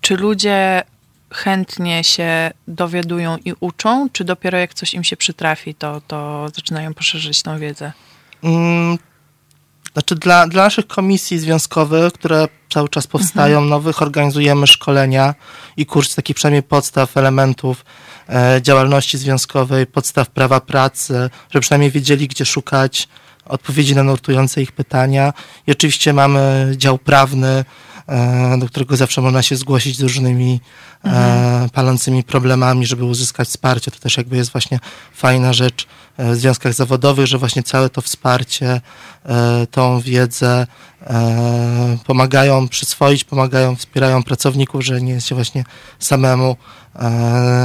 [0.01, 0.84] czy ludzie
[1.34, 6.93] chętnie się dowiadują i uczą, czy dopiero jak coś im się przytrafi, to, to zaczynają
[6.93, 7.91] poszerzyć tą wiedzę?
[8.43, 8.97] Mm,
[9.93, 13.69] znaczy dla, dla naszych komisji związkowych, które cały czas powstają, mhm.
[13.69, 15.36] nowych, organizujemy szkolenia
[15.77, 18.18] i kurs takich przynajmniej podstaw, elementów e,
[18.61, 23.07] działalności związkowej, podstaw prawa pracy, żeby przynajmniej wiedzieli, gdzie szukać
[23.45, 25.34] odpowiedzi na nurtujące ich pytania.
[25.67, 27.65] I oczywiście mamy dział prawny, e,
[28.57, 30.60] do którego zawsze można się zgłosić z różnymi
[31.03, 31.70] mhm.
[31.70, 33.91] palącymi problemami, żeby uzyskać wsparcie.
[33.91, 34.80] To też jakby jest właśnie
[35.14, 35.88] fajna rzecz
[36.18, 38.82] w związkach zawodowych, że właśnie całe to wsparcie,
[39.72, 40.68] tą wiedzę
[42.05, 45.64] pomagają przyswoić, pomagają, wspierają pracowników, że nie jest się właśnie
[45.99, 46.55] samemu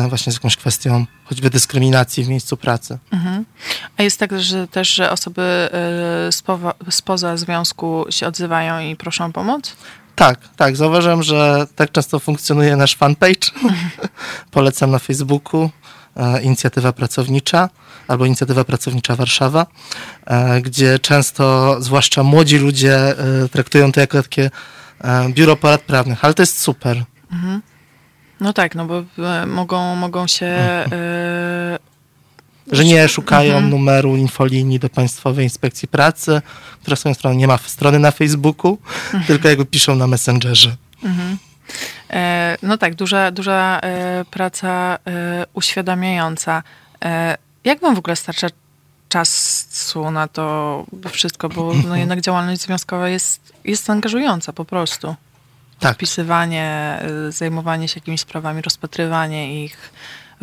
[0.09, 2.99] właśnie z jakąś kwestią choćby dyskryminacji w miejscu pracy.
[3.13, 3.45] Mhm.
[3.97, 5.69] A jest tak, że też, że osoby
[6.31, 9.77] spoza, spoza związku się odzywają i proszą o pomoc?
[10.15, 10.77] Tak, tak.
[10.77, 13.51] Zauważyłem, że tak często funkcjonuje nasz fanpage.
[14.51, 15.71] Polecam na Facebooku.
[16.17, 17.71] E, inicjatywa pracownicza
[18.09, 19.67] albo Inicjatywa Pracownicza Warszawa,
[20.27, 24.51] e, gdzie często, zwłaszcza młodzi ludzie, e, traktują to jako takie
[25.29, 27.05] biuro porad prawnych, ale to jest super.
[27.33, 27.63] Mhm.
[28.41, 29.03] No tak, no bo
[29.47, 31.94] mogą, mogą się mhm
[32.73, 33.71] że nie szukają mhm.
[33.71, 36.43] numeru infolinii do Państwowej Inspekcji Pracy,
[36.83, 39.25] która swoją stroną nie ma strony na Facebooku, mhm.
[39.25, 40.77] tylko jakby piszą na Messengerze.
[41.03, 41.39] Mhm.
[42.11, 46.63] E, no tak, duża, duża e, praca e, uświadamiająca.
[47.05, 48.49] E, jak wam w ogóle starcza
[49.09, 52.01] czasu na to wszystko, bo no mhm.
[52.01, 55.15] jednak działalność związkowa jest, jest angażująca po prostu.
[55.79, 55.95] Tak.
[55.95, 56.99] Wpisywanie,
[57.29, 59.93] e, zajmowanie się jakimiś sprawami, rozpatrywanie ich,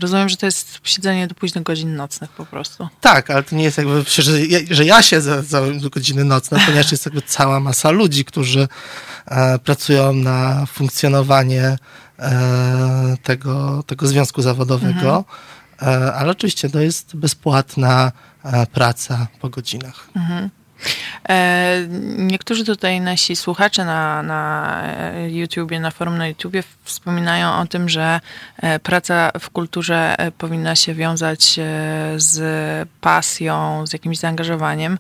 [0.02, 2.88] Rozumiem, że to jest siedzenie do późnych godzin nocnych po prostu.
[3.02, 5.44] Tak, ale to nie jest jakby, że ja, że ja siedzę
[5.82, 8.68] do godziny nocne, ponieważ jest jakby cała masa ludzi, którzy
[9.26, 11.78] e, pracują na funkcjonowanie
[12.20, 15.26] e, tego, tego związku zawodowego.
[15.80, 16.04] Mhm.
[16.04, 18.12] E, ale oczywiście to jest bezpłatna
[18.44, 20.08] e, praca po godzinach.
[20.16, 20.50] Mhm.
[21.30, 24.84] E, niektórzy tutaj nasi słuchacze na, na
[25.28, 28.20] YouTubie, na forum na YouTubie wspominają o tym, że
[28.58, 31.60] e, praca w kulturze e, powinna się wiązać
[32.16, 32.40] z
[33.02, 34.98] pasją, z jakimś zaangażowaniem,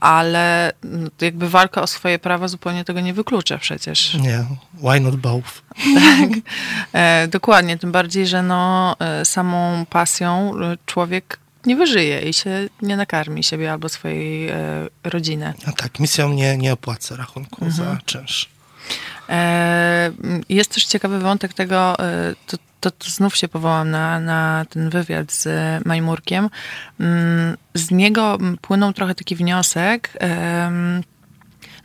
[0.00, 4.14] ale no, jakby walka o swoje prawa zupełnie tego nie wyklucza przecież.
[4.14, 4.44] Nie,
[4.74, 5.62] why not both?
[5.94, 6.30] Tak,
[6.92, 10.54] e, dokładnie, tym bardziej, że no, samą pasją
[10.86, 14.56] człowiek nie wyżyje i się nie nakarmi siebie albo swojej e,
[15.04, 15.54] rodziny.
[15.66, 17.72] A tak, misją nie, nie opłaca rachunku mhm.
[17.72, 18.48] za czynsz.
[19.28, 20.10] E,
[20.48, 24.90] jest też ciekawy wątek tego, e, to, to, to, znów się powołam na, na ten
[24.90, 25.46] wywiad z
[25.86, 26.50] Majmurkiem.
[27.00, 30.18] Mm, z niego płynął trochę taki wniosek,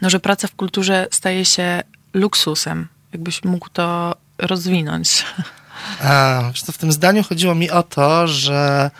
[0.02, 2.88] no, że praca w kulturze staje się luksusem.
[3.14, 5.26] Jakbyś mógł to rozwinąć.
[6.04, 8.92] A, w tym zdaniu chodziło mi o to, że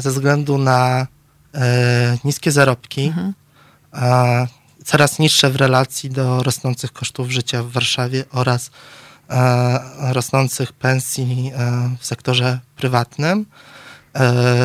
[0.00, 1.06] ze względu na
[1.54, 3.34] e, niskie zarobki, mhm.
[4.84, 8.70] coraz niższe w relacji do rosnących kosztów życia w Warszawie oraz
[9.30, 9.78] e,
[10.12, 13.46] rosnących pensji e, w sektorze prywatnym.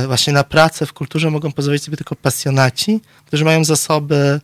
[0.08, 4.41] Właśnie na pracę w kulturze mogą pozwolić sobie tylko pasjonaci, którzy mają zasoby,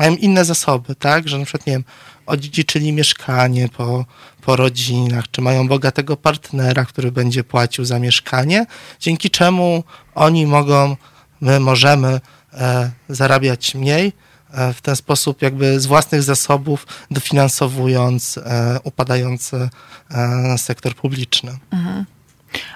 [0.00, 1.84] mają inne zasoby, tak, że na przykład, nie wiem,
[2.26, 4.04] odziedziczyli mieszkanie po,
[4.42, 8.66] po rodzinach, czy mają bogatego partnera, który będzie płacił za mieszkanie,
[9.00, 9.84] dzięki czemu
[10.14, 10.96] oni mogą,
[11.40, 12.20] my możemy
[12.52, 14.12] e, zarabiać mniej,
[14.52, 19.68] e, w ten sposób jakby z własnych zasobów dofinansowując e, upadający
[20.10, 21.58] e, sektor publiczny.
[21.70, 22.04] Mhm.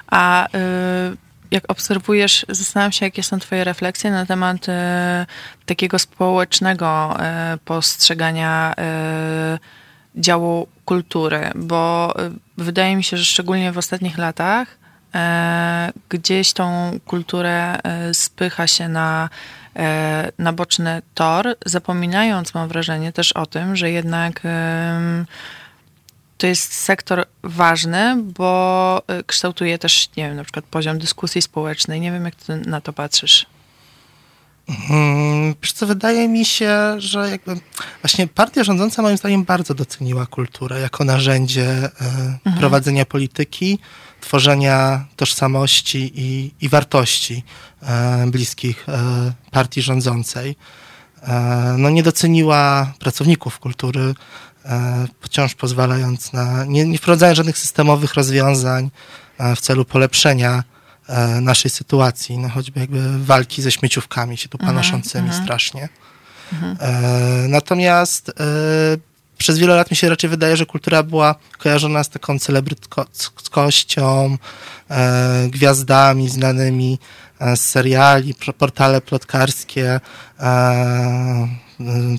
[0.06, 5.26] A y jak obserwujesz, zastanawiam się, jakie są Twoje refleksje na temat e,
[5.66, 9.58] takiego społecznego e, postrzegania e,
[10.16, 14.84] działu kultury, bo e, wydaje mi się, że szczególnie w ostatnich latach
[16.08, 17.78] gdzieś tą kulturę
[18.12, 19.28] spycha się na,
[20.38, 24.40] na boczny tor, zapominając, mam wrażenie, też o tym, że jednak
[26.38, 32.00] to jest sektor ważny, bo y, kształtuje też, nie wiem, na przykład poziom dyskusji społecznej.
[32.00, 33.46] Nie wiem, jak ty na to patrzysz.
[34.68, 37.56] Hmm, wiesz co, wydaje mi się, że jakby
[38.02, 42.58] właśnie partia rządząca moim zdaniem bardzo doceniła kulturę jako narzędzie e, mhm.
[42.58, 43.78] prowadzenia polityki,
[44.20, 47.42] tworzenia tożsamości i, i wartości
[47.82, 50.56] e, bliskich e, partii rządzącej.
[51.22, 54.14] E, no nie doceniła pracowników kultury,
[55.20, 58.90] wciąż pozwalając na, nie, nie wprowadzając żadnych systemowych rozwiązań
[59.38, 60.64] e, w celu polepszenia
[61.08, 65.44] e, naszej sytuacji, no choćby jakby walki ze śmieciówkami się tu mhm, panoszącymi mm -hmm.
[65.44, 65.88] strasznie.
[66.52, 66.78] Mm -hmm.
[67.48, 68.32] Natomiast
[69.38, 74.38] przez wiele lat mi się raczej wydaje, że kultura była kojarzona z taką celebrytkością,
[75.48, 76.98] gwiazdami znanymi
[77.56, 80.00] z seriali, portale plotkarskie,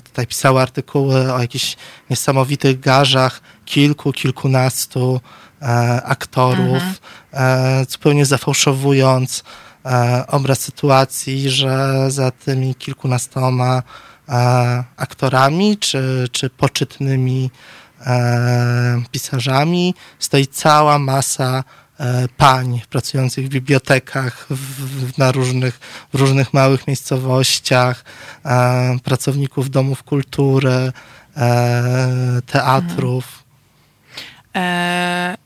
[0.04, 1.76] tutaj pisały artykuły o jakichś
[2.10, 5.20] niesamowitych garzach kilku, kilkunastu
[5.62, 5.66] e,
[6.04, 6.94] aktorów, mhm.
[7.32, 9.44] e, zupełnie zafałszowując
[9.84, 13.82] e, obraz sytuacji, że za tymi kilkunastoma
[14.96, 17.50] aktorami czy, czy poczytnymi
[19.10, 21.64] pisarzami stoi cała masa
[22.36, 25.80] pań pracujących w bibliotekach, w, na różnych,
[26.12, 28.04] w różnych małych miejscowościach,
[28.44, 30.92] e, pracowników domów kultury,
[31.36, 33.44] e, teatrów.
[34.56, 35.36] E,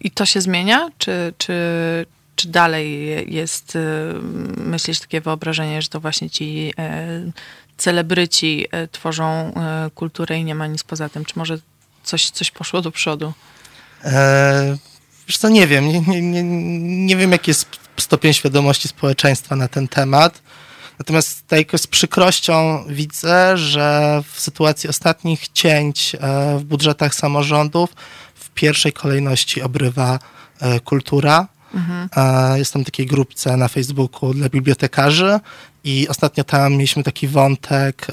[0.00, 0.90] I to się zmienia?
[0.98, 1.54] Czy, czy,
[2.36, 3.80] czy dalej jest, y,
[4.56, 7.08] myślisz, takie wyobrażenie, że to właśnie ci e,
[7.76, 11.24] celebryci e, tworzą e, kulturę i nie ma nic poza tym?
[11.24, 11.58] Czy może
[12.02, 13.32] coś, coś poszło do przodu?
[14.04, 14.76] E,
[15.28, 15.88] wiesz co, nie wiem.
[15.88, 16.42] Nie, nie, nie,
[17.06, 17.66] nie wiem, jaki jest
[17.96, 20.42] stopień świadomości społeczeństwa na ten temat.
[20.98, 26.18] Natomiast tak z przykrością widzę, że w sytuacji ostatnich cięć e,
[26.58, 27.90] w budżetach samorządów
[28.34, 30.18] w pierwszej kolejności obrywa
[30.60, 31.48] e, kultura.
[31.74, 32.08] Mhm.
[32.58, 35.40] Jestem w takiej grupce na Facebooku dla bibliotekarzy
[35.84, 38.06] i ostatnio tam mieliśmy taki wątek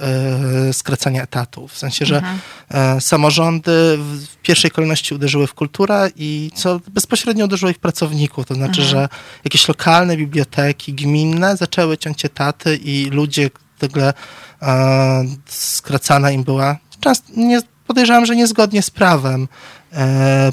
[0.70, 1.72] e, skracania etatów.
[1.72, 2.39] W sensie, że mhm.
[2.70, 8.45] e, samorządy w pierwszej kolejności uderzyły w kulturę i co bezpośrednio uderzyło ich pracowników.
[8.45, 8.89] To znaczy, mhm.
[8.89, 9.09] że
[9.43, 13.49] jakieś lokalne biblioteki, gminne zaczęły ciąć etaty i ludzie
[13.82, 14.14] nagle
[14.62, 19.47] e, skracana im była często, nie, podejrzewam, że niezgodnie z prawem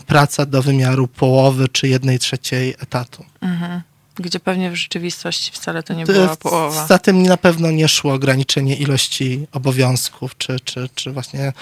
[0.07, 3.25] praca do wymiaru połowy czy jednej trzeciej etatu.
[3.41, 3.83] Mhm.
[4.15, 6.87] Gdzie pewnie w rzeczywistości wcale to nie była połowa.
[6.87, 11.53] Za tym na pewno nie szło ograniczenie ilości obowiązków, czy, czy, czy właśnie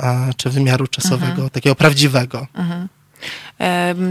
[0.00, 1.50] e, czy wymiaru czasowego, mhm.
[1.50, 2.46] takiego prawdziwego.
[2.54, 2.88] Mhm.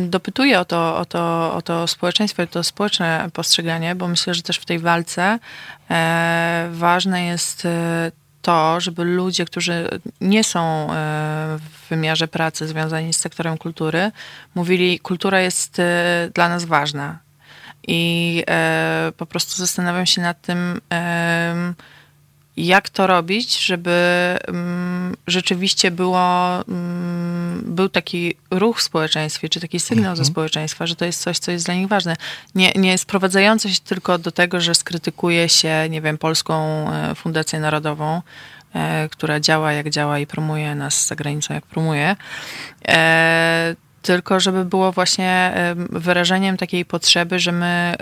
[0.09, 4.41] Dopytuję o to, o, to, o to społeczeństwo i to społeczne postrzeganie, bo myślę, że
[4.41, 5.39] też w tej walce
[5.89, 8.11] e, ważne jest e,
[8.49, 9.89] to, żeby ludzie, którzy
[10.21, 10.87] nie są
[11.59, 14.11] w wymiarze pracy związani z sektorem kultury,
[14.55, 15.81] mówili, kultura jest
[16.33, 17.19] dla nas ważna.
[17.87, 21.73] I e, po prostu zastanawiam się nad tym, e,
[22.67, 23.91] jak to robić, żeby
[24.47, 30.17] mm, rzeczywiście było, mm, był taki ruch w społeczeństwie, czy taki sygnał mhm.
[30.17, 32.15] ze społeczeństwa, że to jest coś, co jest dla nich ważne.
[32.55, 37.59] Nie, nie sprowadzające się tylko do tego, że skrytykuje się, nie wiem, Polską e, Fundację
[37.59, 38.21] Narodową,
[39.11, 42.15] która działa jak działa i promuje nas za granicą jak promuje
[44.01, 45.53] tylko żeby było właśnie
[45.89, 47.95] wyrażeniem takiej potrzeby, że my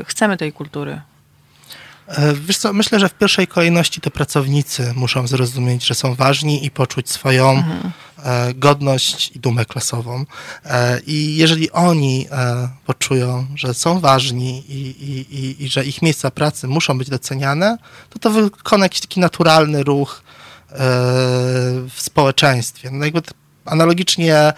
[0.00, 1.00] y, chcemy tej kultury.
[2.08, 6.66] E, wiesz co, myślę, że w pierwszej kolejności to pracownicy muszą zrozumieć, że są ważni
[6.66, 7.92] i poczuć swoją mhm.
[8.24, 10.24] E, godność i dumę klasową.
[10.64, 12.28] E, I jeżeli oni
[12.86, 17.78] poczują, że są ważni i, i, i, i że ich miejsca pracy muszą być doceniane,
[18.10, 20.22] to to wykona jakiś taki naturalny ruch
[21.88, 22.90] w społeczeństwie.
[22.90, 23.22] No jakby
[23.64, 24.52] analogicznie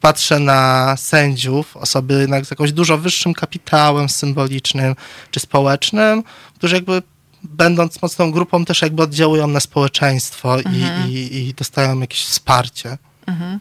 [0.00, 4.96] patrzę na sędziów, osoby jednak z jakimś dużo wyższym kapitałem symbolicznym
[5.30, 6.22] czy społecznym,
[6.54, 7.02] którzy jakby
[7.42, 11.10] będąc mocną grupą też jakby oddziałują na społeczeństwo mhm.
[11.10, 12.98] i, i, i, dostają jakieś wsparcie.
[13.26, 13.60] Mhm.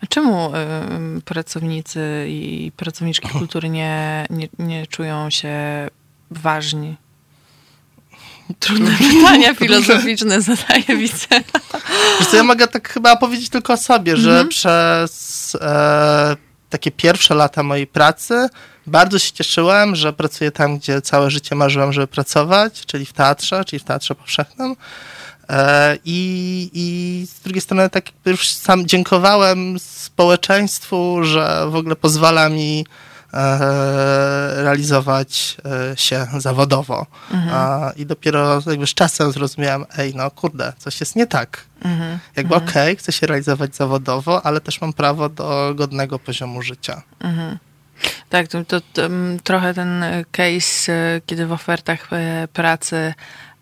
[0.00, 0.52] A czemu
[1.18, 5.88] y, pracownicy i pracowniczki kultury nie, nie, nie czują się
[6.30, 6.96] ważni?
[8.58, 11.26] Trudne pytania filozoficzne zadaję, widzę.
[12.18, 14.48] Wiesz co, ja mogę tak chyba powiedzieć tylko o sobie, że mhm.
[14.48, 16.36] przez e,
[16.70, 18.48] takie pierwsze lata mojej pracy
[18.86, 23.64] bardzo się cieszyłem, że pracuję tam, gdzie całe życie marzyłem, żeby pracować, czyli w teatrze,
[23.64, 24.76] czyli w teatrze powszechnym.
[25.48, 32.48] E, I, I z drugiej strony tak już sam dziękowałem społeczeństwu, że w ogóle pozwala
[32.48, 32.86] mi
[34.56, 35.56] realizować
[35.92, 37.06] e, się zawodowo.
[37.30, 37.92] Mhm.
[37.96, 41.64] I dopiero jakby z czasem zrozumiałem, ej, no kurde, coś jest nie tak.
[41.84, 42.18] Mhm.
[42.36, 42.70] Jakby mhm.
[42.70, 47.02] okej, okay, chcę się realizować zawodowo, ale też mam prawo do godnego poziomu życia.
[47.20, 47.58] Mhm.
[48.28, 49.02] Tak, to, to, to,
[49.44, 52.08] trochę ten case, e, kiedy w ofertach
[52.52, 53.14] pracy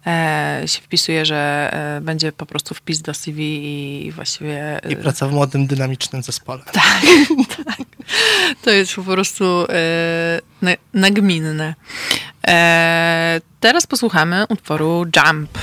[0.06, 3.40] e, się wpisuje, że e, będzie po prostu wpis do CV
[4.06, 4.80] i właściwie...
[4.88, 6.62] I praca w młodym, dynamicznym zespole.
[6.72, 7.86] Tak, tak.
[8.62, 11.74] To jest po prostu e, nagminne.
[12.46, 15.58] E, teraz posłuchamy utworu Jump.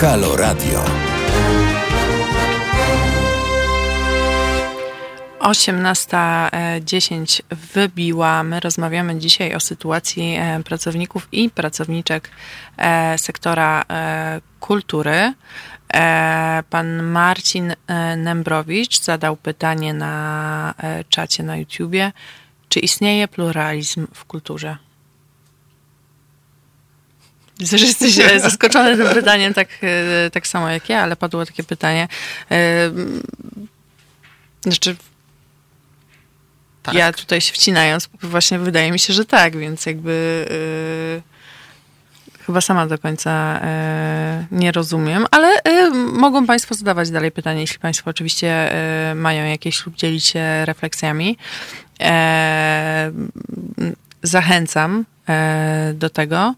[0.00, 1.11] Halo Radio.
[5.42, 8.42] 18.10 wybiła.
[8.42, 12.30] My rozmawiamy dzisiaj o sytuacji e, pracowników i pracowniczek
[12.76, 15.32] e, sektora e, kultury.
[16.70, 17.74] Pan Marcin
[18.16, 20.74] Nembrowicz zadał pytanie na
[21.08, 22.12] czacie na YouTubie.
[22.68, 24.76] Czy istnieje pluralizm w kulturze?
[27.58, 29.68] Widzę, że jesteś zaskoczony tym pytaniem, tak,
[30.32, 32.08] tak samo jak ja, ale padło takie pytanie.
[34.62, 34.96] Znaczy,
[36.82, 36.94] Tak.
[36.94, 40.46] Ja tutaj się wcinając, właśnie wydaje mi się, że tak, więc jakby
[41.16, 41.22] yy,
[42.46, 43.60] chyba sama do końca
[44.50, 48.72] yy, nie rozumiem, ale yy, mogą Państwo zadawać dalej pytania, jeśli Państwo oczywiście
[49.08, 51.36] yy, mają jakieś lub dzielić się refleksjami.
[52.00, 52.06] Yy,
[54.22, 55.34] zachęcam yy,
[55.94, 56.54] do tego.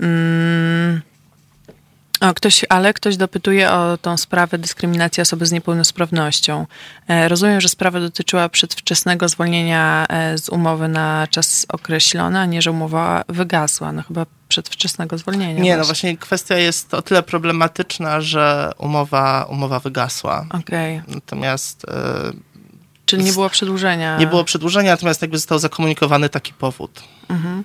[0.00, 1.11] Yy.
[2.22, 6.66] O, ktoś, ale ktoś dopytuje o tą sprawę dyskryminacji osoby z niepełnosprawnością.
[7.08, 12.62] E, rozumiem, że sprawa dotyczyła przedwczesnego zwolnienia e, z umowy na czas określony, a nie,
[12.62, 13.92] że umowa wygasła.
[13.92, 15.52] No chyba przedwczesnego zwolnienia.
[15.52, 15.76] Nie, właśnie.
[15.76, 20.46] no właśnie kwestia jest o tyle problematyczna, że umowa, umowa wygasła.
[20.50, 20.98] Okej.
[20.98, 21.14] Okay.
[21.14, 21.84] Natomiast...
[21.88, 22.32] E,
[23.06, 24.18] Czyli nie było przedłużenia.
[24.18, 27.02] Nie było przedłużenia, natomiast jakby został zakomunikowany taki powód.
[27.28, 27.64] Mhm.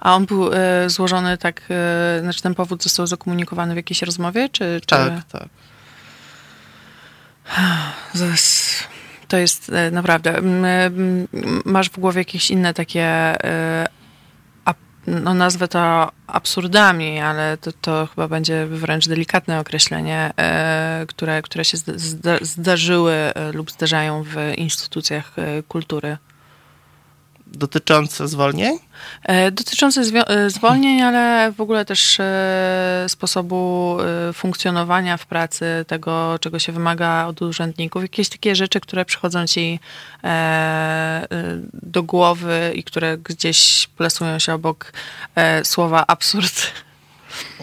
[0.00, 4.48] A on był e, złożony tak, e, znaczy ten powód został zakomunikowany w jakiejś rozmowie,
[4.48, 4.80] czy...
[4.80, 4.86] czy...
[4.86, 5.48] Tak, tak.
[9.28, 10.40] To jest e, naprawdę...
[11.64, 13.36] Masz w głowie jakieś inne takie...
[15.06, 20.32] No nazwę to absurdami, ale to, to chyba będzie wręcz delikatne określenie,
[21.08, 21.78] które, które się
[22.42, 25.32] zdarzyły e, lub zdarzają w instytucjach
[25.68, 26.16] kultury.
[27.54, 28.78] Dotyczące zwolnień?
[29.22, 33.96] E, dotyczące e, zwolnień, ale w ogóle też e, sposobu
[34.34, 38.02] funkcjonowania w pracy, tego, czego się wymaga od urzędników.
[38.02, 39.80] Jakieś takie rzeczy, które przychodzą ci
[41.72, 44.92] do głowy i które gdzieś plasują się obok
[45.64, 46.72] słowa absurd.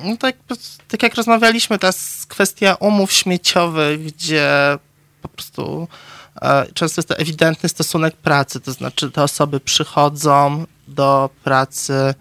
[0.03, 0.35] No tak,
[0.88, 4.49] tak jak rozmawialiśmy, jest kwestia umów śmieciowych, gdzie
[5.21, 5.88] po prostu
[6.73, 12.13] często jest to ewidentny stosunek pracy, to znaczy te osoby przychodzą do pracy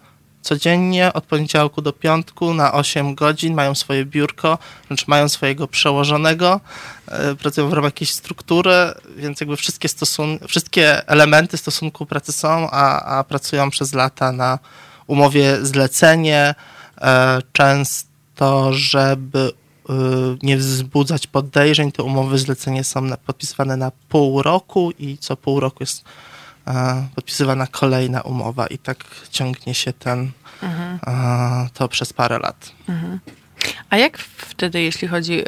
[0.47, 4.57] codziennie od poniedziałku do piątku na 8 godzin, mają swoje biurko,
[4.87, 6.59] znaczy mają swojego przełożonego,
[7.07, 8.71] e, pracują w ramach jakiejś struktury,
[9.15, 14.59] więc jakby wszystkie, stosun wszystkie elementy stosunku pracy są, a, a pracują przez lata na
[15.07, 16.55] umowie zlecenie,
[17.01, 19.51] e, często żeby
[20.43, 21.91] nie wzbudzać podejrzeń.
[21.91, 26.03] Te umowy zlecenie są podpisywane na pół roku i co pół roku jest
[26.67, 30.31] e, podpisywana kolejna umowa i tak ciągnie się ten,
[30.63, 30.99] mhm.
[31.73, 32.71] to przez parę lat.
[32.89, 33.19] Mhm.
[33.89, 35.43] A jak wtedy, jeśli chodzi,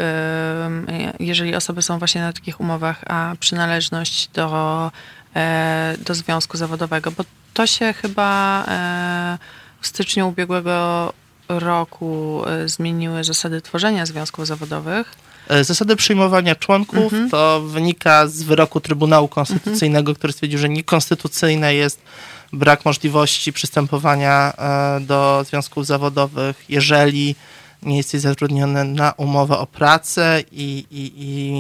[1.20, 4.92] jeżeli osoby są właśnie na takich umowach, a przynależność do,
[5.36, 7.24] e, do związku zawodowego, bo
[7.54, 9.38] to się chyba e,
[9.82, 11.14] w styczniu ubiegłego
[11.50, 15.16] roku e, zmieniły zasady tworzenia związków zawodowych.
[15.47, 17.30] E, zasady przyjmowania członków mhm.
[17.30, 20.16] to wynika z wyroku Trybunału Konstytucyjnego, mhm.
[20.16, 22.02] który stwierdził, że niekonstytucyjne jest
[22.54, 27.36] brak możliwości przystępowania e, do związków zawodowych, jeżeli
[27.84, 31.11] nie jesteś zatrudniony na umowę o pracę i, i,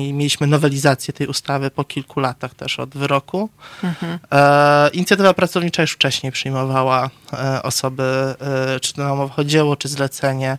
[0.07, 3.49] i mieliśmy nowelizację tej ustawy po kilku latach też od wyroku.
[3.83, 4.19] Mhm.
[4.31, 8.03] E, inicjatywa pracownicza już wcześniej przyjmowała e, osoby,
[8.73, 10.57] e, czy to na umowę o dzieło, czy zlecenie,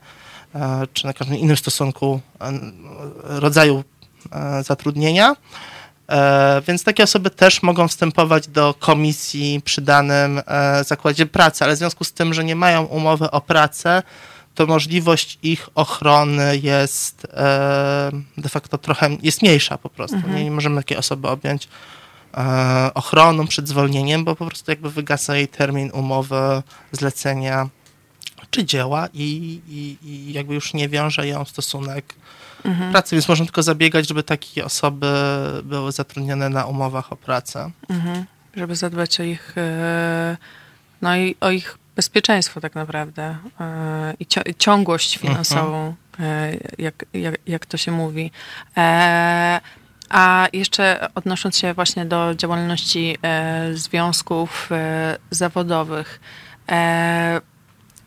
[0.55, 2.51] e, czy na każdym innym stosunku e,
[3.41, 3.85] rodzaju
[4.33, 5.37] e, zatrudnienia.
[6.67, 10.43] Więc takie osoby też mogą wstępować do komisji przy danym
[10.87, 14.03] zakładzie pracy, ale w związku z tym, że nie mają umowy o pracę,
[14.55, 20.17] to możliwość ich ochrony jest e, de facto trochę, jest mniejsza po prostu.
[20.17, 20.35] Mhm.
[20.35, 21.69] Nie, nie możemy takiej osoby objąć
[22.35, 27.69] e, ochroną przed zwolnieniem, bo po prostu jakby wygasa jej termin umowy, zlecenia
[28.51, 32.15] czy dzieła i, i, i jakby już nie wiąże ją stosunek
[32.65, 32.91] mhm.
[32.91, 35.13] pracy, więc można tylko zabiegać, żeby takie osoby
[35.65, 37.71] były zatrudnione na umowach o pracę.
[37.89, 38.25] Mhm.
[38.57, 40.37] Żeby zadbać o ich, e,
[41.03, 45.33] no i o ich bezpieczeństwo tak naprawdę e, i ciągłość mhm.
[45.33, 48.31] finansową, e, jak, jak, jak to się mówi.
[48.77, 49.61] E,
[50.09, 53.17] a jeszcze odnosząc się właśnie do działalności
[53.73, 54.71] związków
[55.31, 56.21] zawodowych,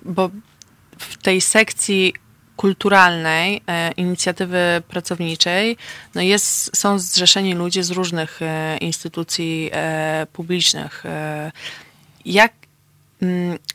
[0.05, 0.29] bo
[0.99, 2.13] w tej sekcji
[2.55, 3.61] kulturalnej
[3.97, 5.77] inicjatywy pracowniczej
[6.15, 8.39] no jest, są zrzeszeni ludzie z różnych
[8.81, 9.71] instytucji
[10.33, 11.03] publicznych.
[12.25, 12.53] Jak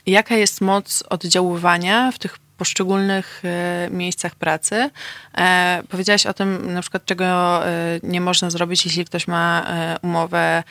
[0.06, 4.90] jaka jest moc oddziaływania w tych poszczególnych e, miejscach pracy.
[5.38, 7.26] E, powiedziałaś o tym, na przykład, czego
[7.66, 9.66] e, nie można zrobić, jeśli ktoś ma
[10.02, 10.62] umowę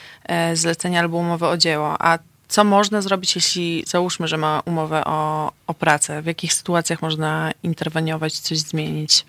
[0.53, 1.95] zlecenia albo umowę o dzieło.
[1.99, 6.21] A co można zrobić, jeśli załóżmy, że ma umowę o, o pracę?
[6.21, 9.25] W jakich sytuacjach można interweniować, coś zmienić?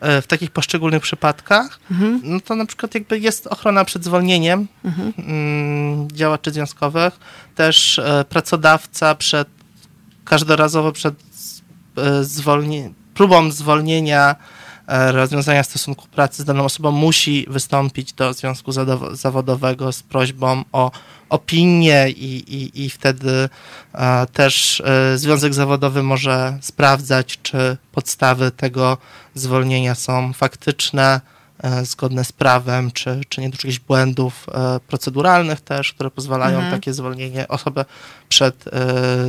[0.00, 2.20] W takich poszczególnych przypadkach, mhm.
[2.24, 5.12] no to na przykład jakby jest ochrona przed zwolnieniem mhm.
[5.18, 7.20] Mm, działaczy związkowych,
[7.54, 9.48] też e, pracodawca przed
[10.24, 11.14] każdorazowo przed
[11.96, 14.59] e, zwolnie, próbą zwolnienia e,
[14.90, 18.72] rozwiązania stosunku pracy z daną osobą musi wystąpić do związku
[19.12, 20.90] zawodowego z prośbą o
[21.28, 23.48] opinię i, i, i wtedy
[23.94, 28.98] e, też e, związek zawodowy może sprawdzać, czy podstawy tego
[29.34, 31.20] zwolnienia są faktyczne,
[31.82, 34.46] zgodne z prawem, czy, czy nie do jakichś błędów
[34.88, 36.72] proceduralnych też, które pozwalają mhm.
[36.72, 37.84] takie zwolnienie osobę
[38.28, 38.64] przed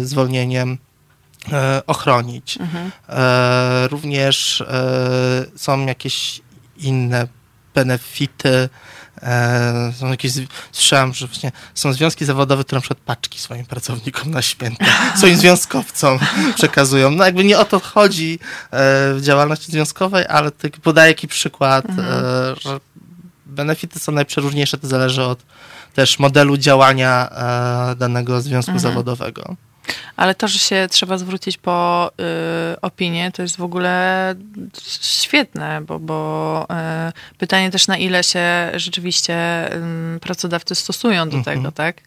[0.03, 0.90] zwolnieniem E,
[1.87, 2.57] ochronić.
[2.57, 2.91] Mhm.
[3.09, 6.41] E, również e, są jakieś
[6.77, 7.27] inne
[7.75, 8.69] benefity,
[9.99, 10.31] są jakieś,
[10.71, 14.85] słyszałem, że właśnie są związki zawodowe, które na przykład paczki swoim pracownikom na święta,
[15.17, 16.19] swoim związkowcom
[16.55, 17.11] przekazują.
[17.11, 18.39] No jakby nie o to chodzi
[18.71, 20.51] w działalności związkowej, ale
[20.83, 22.55] podaję taki przykład, mhm.
[22.61, 22.79] że
[23.45, 25.39] benefity są najprzeróżniejsze, to zależy od
[25.93, 27.29] też modelu działania
[27.97, 28.79] danego związku mhm.
[28.79, 29.55] zawodowego.
[30.15, 32.11] Ale to, że się trzeba zwrócić po
[32.73, 34.35] y, opinię, to jest w ogóle
[35.01, 36.67] świetne, bo, bo
[37.09, 39.35] y, pytanie też na ile się rzeczywiście
[40.15, 41.73] y, pracodawcy stosują do tego, mhm.
[41.73, 42.01] tak?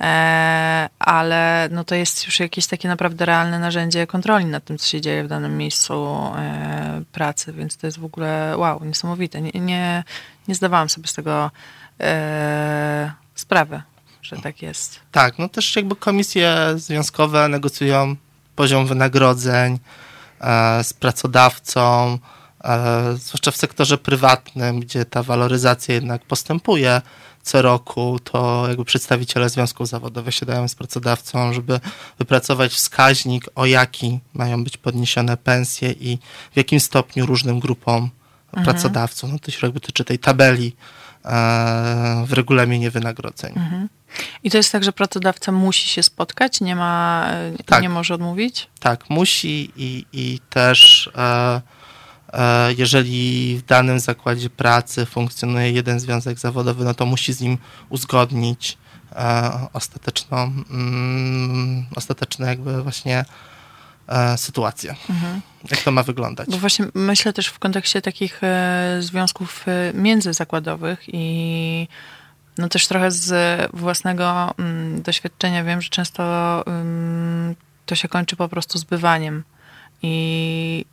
[0.00, 4.86] E, ale no to jest już jakieś takie naprawdę realne narzędzie kontroli nad tym, co
[4.86, 6.06] się dzieje w danym miejscu
[6.36, 9.40] e, pracy, więc to jest w ogóle wow, niesamowite.
[9.40, 10.04] Nie, nie,
[10.48, 11.50] nie zdawałam sobie z tego
[12.00, 13.82] e, sprawy
[14.26, 15.00] że tak jest.
[15.12, 18.16] Tak, no też jakby komisje związkowe negocjują
[18.56, 19.78] poziom wynagrodzeń
[20.40, 22.18] e, z pracodawcą,
[22.64, 27.00] e, zwłaszcza w sektorze prywatnym, gdzie ta waloryzacja jednak postępuje
[27.46, 31.80] co roku, to jakby przedstawiciele związków zawodowych siadają z pracodawcą, żeby
[32.18, 36.18] wypracować wskaźnik, o jaki mają być podniesione pensje i
[36.52, 38.10] w jakim stopniu różnym grupom
[38.46, 38.64] mhm.
[38.64, 39.32] pracodawców.
[39.32, 40.76] No to się jakby tyczy tej tabeli
[41.24, 43.52] e, w regulaminie wynagrodzeń.
[43.56, 43.88] Mhm.
[44.42, 47.30] I to jest tak, że pracodawca musi się spotkać, nie ma,
[47.66, 47.82] tak.
[47.82, 48.68] nie może odmówić?
[48.80, 51.60] Tak, musi i, i też e,
[52.32, 57.58] e, jeżeli w danym zakładzie pracy funkcjonuje jeden związek zawodowy, no to musi z nim
[57.88, 58.78] uzgodnić
[59.12, 63.24] e, ostateczną, mm, ostateczne jakby właśnie
[64.08, 64.94] e, sytuację.
[65.10, 65.40] Mhm.
[65.70, 66.48] Jak to ma wyglądać?
[66.50, 71.88] Bo właśnie myślę też w kontekście takich e, związków e, międzyzakładowych i
[72.58, 73.30] no też trochę z
[73.74, 76.22] własnego mm, doświadczenia wiem, że często
[76.66, 77.54] mm,
[77.86, 79.44] to się kończy po prostu zbywaniem.
[80.02, 80.84] I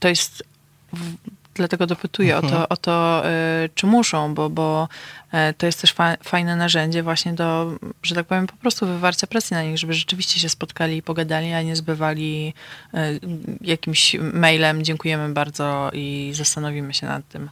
[0.00, 0.44] to jest.
[0.92, 1.14] W,
[1.54, 2.44] dlatego dopytuję mhm.
[2.44, 2.66] o to, mhm.
[2.70, 3.22] o to
[3.64, 4.88] y, czy muszą, bo, bo
[5.34, 9.26] y, to jest też fa fajne narzędzie właśnie do, że tak powiem, po prostu wywarcia
[9.26, 12.54] presji na nich, żeby rzeczywiście się spotkali i pogadali, a nie zbywali
[12.94, 13.20] y,
[13.60, 17.50] jakimś mailem dziękujemy bardzo i zastanowimy się nad tym.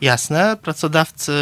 [0.00, 0.56] Jasne.
[0.56, 1.32] Pracodawcy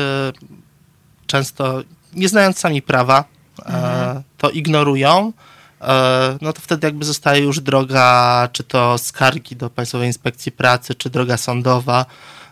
[1.33, 3.25] często nie znając sami prawa,
[3.59, 4.23] e, mhm.
[4.39, 5.33] to ignorują,
[5.81, 10.95] e, no to wtedy jakby zostaje już droga, czy to skargi do Państwowej Inspekcji Pracy,
[10.95, 12.07] czy droga sądowa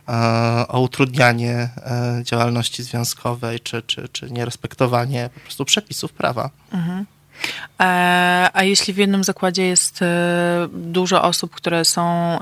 [0.09, 0.13] e,
[0.69, 1.69] o utrudnianie
[2.23, 6.51] działalności związkowej, czy, czy, czy nierespektowanie po prostu przepisów prawa.
[6.73, 7.07] Mhm.
[8.53, 10.01] A jeśli w jednym zakładzie jest
[10.73, 12.39] dużo osób, które są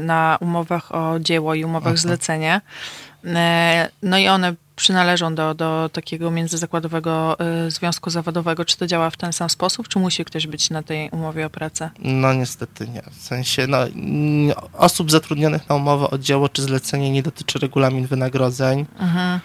[0.00, 1.98] na umowach o dzieło i umowach mhm.
[1.98, 2.60] zlecenie,
[4.02, 9.16] no i one przynależą do, do takiego międzyzakładowego y, związku zawodowego, czy to działa w
[9.16, 11.90] ten sam sposób, czy musi ktoś być na tej umowie o pracę?
[11.98, 13.02] No niestety nie.
[13.10, 13.78] W sensie no,
[14.72, 18.86] osób zatrudnionych na umowę o dzieło czy zlecenie nie dotyczy regulamin wynagrodzeń.
[18.98, 19.40] Mhm.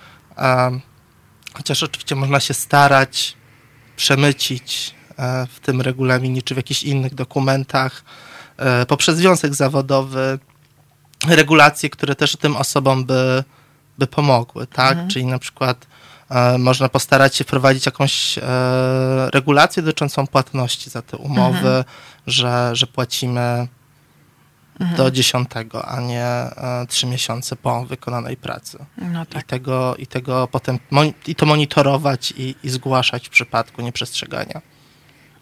[1.54, 3.38] Chociaż oczywiście można się starać
[3.96, 8.04] przemycić e, w tym regulaminie czy w jakichś innych dokumentach
[8.58, 10.40] e, poprzez związek zawodowy
[11.28, 13.44] regulacje, które też tym osobom by
[13.98, 14.92] by pomogły, tak?
[14.92, 15.10] Mhm.
[15.10, 15.88] Czyli na przykład
[16.30, 18.42] e, można postarać się wprowadzić jakąś e,
[19.34, 21.84] regulację dotyczącą płatności za te umowy, mhm.
[22.28, 23.68] że, że płacimy
[24.80, 24.98] mhm.
[24.98, 28.86] do dziesiątego, a nie e, trzy miesiące po wykonanej pracy.
[28.98, 29.44] No tak.
[29.44, 30.80] I, tego, I tego potem
[31.28, 34.62] i to monitorować i, i zgłaszać w przypadku nieprzestrzegania.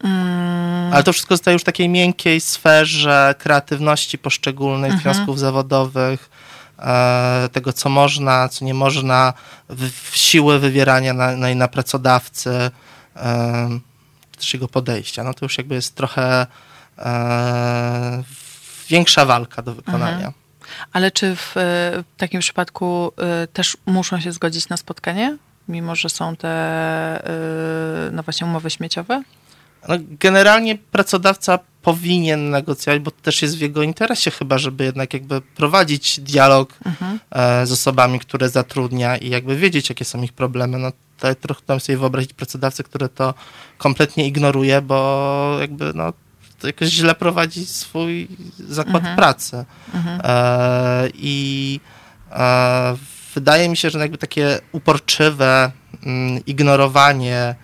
[0.04, 0.92] Mm.
[0.92, 5.14] Ale to wszystko zostaje już w takiej miękkiej sferze kreatywności poszczególnych mhm.
[5.14, 6.30] związków zawodowych,
[7.52, 9.32] tego, co można, co nie można,
[10.12, 12.70] siły wywierania na, na, na pracodawcy,
[13.16, 13.68] e,
[14.36, 15.24] też jego podejścia.
[15.24, 16.46] No to już jakby jest trochę
[16.98, 18.22] e,
[18.88, 20.16] większa walka do wykonania.
[20.16, 20.32] Mhm.
[20.92, 23.12] Ale czy w, w takim przypadku
[23.52, 25.36] też muszą się zgodzić na spotkanie,
[25.68, 26.52] mimo że są te
[28.12, 29.22] no właśnie umowy śmieciowe?
[29.88, 35.14] No, generalnie pracodawca powinien negocjować, bo to też jest w jego interesie chyba, żeby jednak
[35.14, 37.18] jakby prowadzić dialog mhm.
[37.30, 40.78] E, z osobami, które zatrudnia i jakby wiedzieć, jakie są ich problemy.
[40.78, 43.34] No tutaj trochę sobie wyobrazić pracodawcę, który to
[43.78, 46.12] kompletnie ignoruje, bo jakby no
[46.62, 48.28] jakoś źle prowadzi swój
[48.68, 49.64] zakład pracy.
[50.24, 51.80] E, I
[52.32, 52.96] e,
[53.34, 55.72] wydaje mi się, że jakby takie uporczywe
[56.06, 57.54] mm, ignorowanie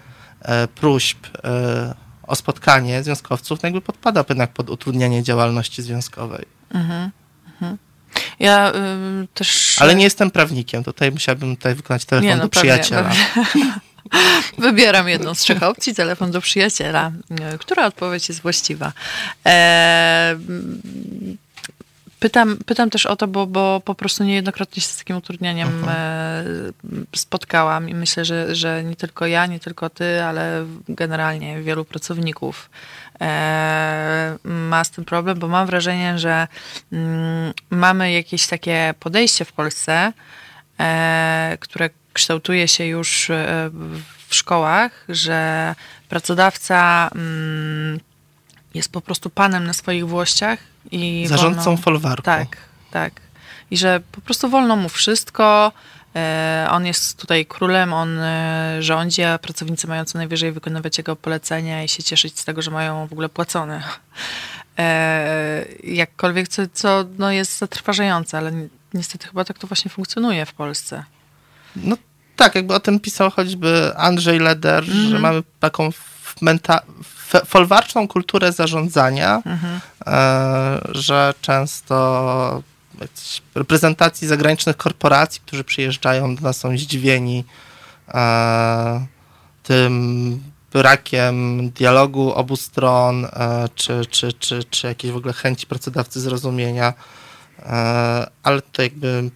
[0.42, 2.01] e, próśb e,
[2.32, 6.46] o spotkanie związkowców no jakby podpada jednak pod utrudnianie działalności związkowej.
[8.40, 8.72] Ja
[9.22, 9.76] y, też...
[9.80, 13.10] Ale nie jestem prawnikiem, tutaj musiałbym tutaj wykonać telefon Nie, no do przyjaciela.
[13.34, 13.72] pewnie.
[14.58, 17.12] Wybieram jedną z trzech opcji, telefon do przyjaciela.
[17.54, 18.92] Y, Która odpowiedź jest właściwa?
[19.46, 20.36] E,
[22.22, 25.88] Pytam, pytam też o to, bo, bo po prostu niejednokrotnie się z takim utrudnieniem Mhm.
[25.88, 31.84] e, spotkałam i myślę, że, że nie tylko ja, nie tylko ty, ale generalnie wielu
[31.84, 32.70] pracowników
[33.20, 36.48] e, ma z tym problem, bo mam wrażenie, że
[36.92, 40.12] mm, mamy jakieś takie podejście w Polsce,
[40.80, 43.30] e, które kształtuje się już
[44.28, 45.74] w szkołach, że
[46.08, 48.00] pracodawca mm,
[48.74, 50.58] jest po prostu panem na swoich włościach
[50.90, 52.22] i Zarządcą wolno, folwarku.
[52.22, 52.56] tak,
[52.90, 53.12] tak.
[53.70, 55.72] I że po prostu wolno mu wszystko.
[56.16, 61.16] e, On jest tutaj królem, on e, rządzi, a pracownicy mają co najwyżej wykonywać jego
[61.16, 63.82] polecenia i się cieszyć z tego, że mają w ogóle płacone.
[64.78, 70.46] E, Jakkolwiek, co, co no jest zatrważające, ale ni- niestety chyba tak to właśnie funkcjonuje
[70.46, 71.04] w Polsce.
[71.76, 71.96] No
[72.36, 75.08] tak, jakby o tym pisał choćby Andrzej Leder, Mhm.
[75.10, 75.90] że mamy taką
[76.42, 76.80] menta-
[77.46, 79.80] folwarczną kulturę zarządzania, Mhm.
[80.06, 82.62] e, że często
[83.54, 87.44] reprezentacji zagranicznych korporacji, którzy przyjeżdżają do nas, są zdziwieni
[88.14, 89.06] e,
[89.62, 96.20] tym brakiem dialogu obu stron, e, czy, czy, czy, czy jakiejś w ogóle chęci pracodawcy
[96.20, 96.92] zrozumienia.
[98.42, 99.30] Ale to jakby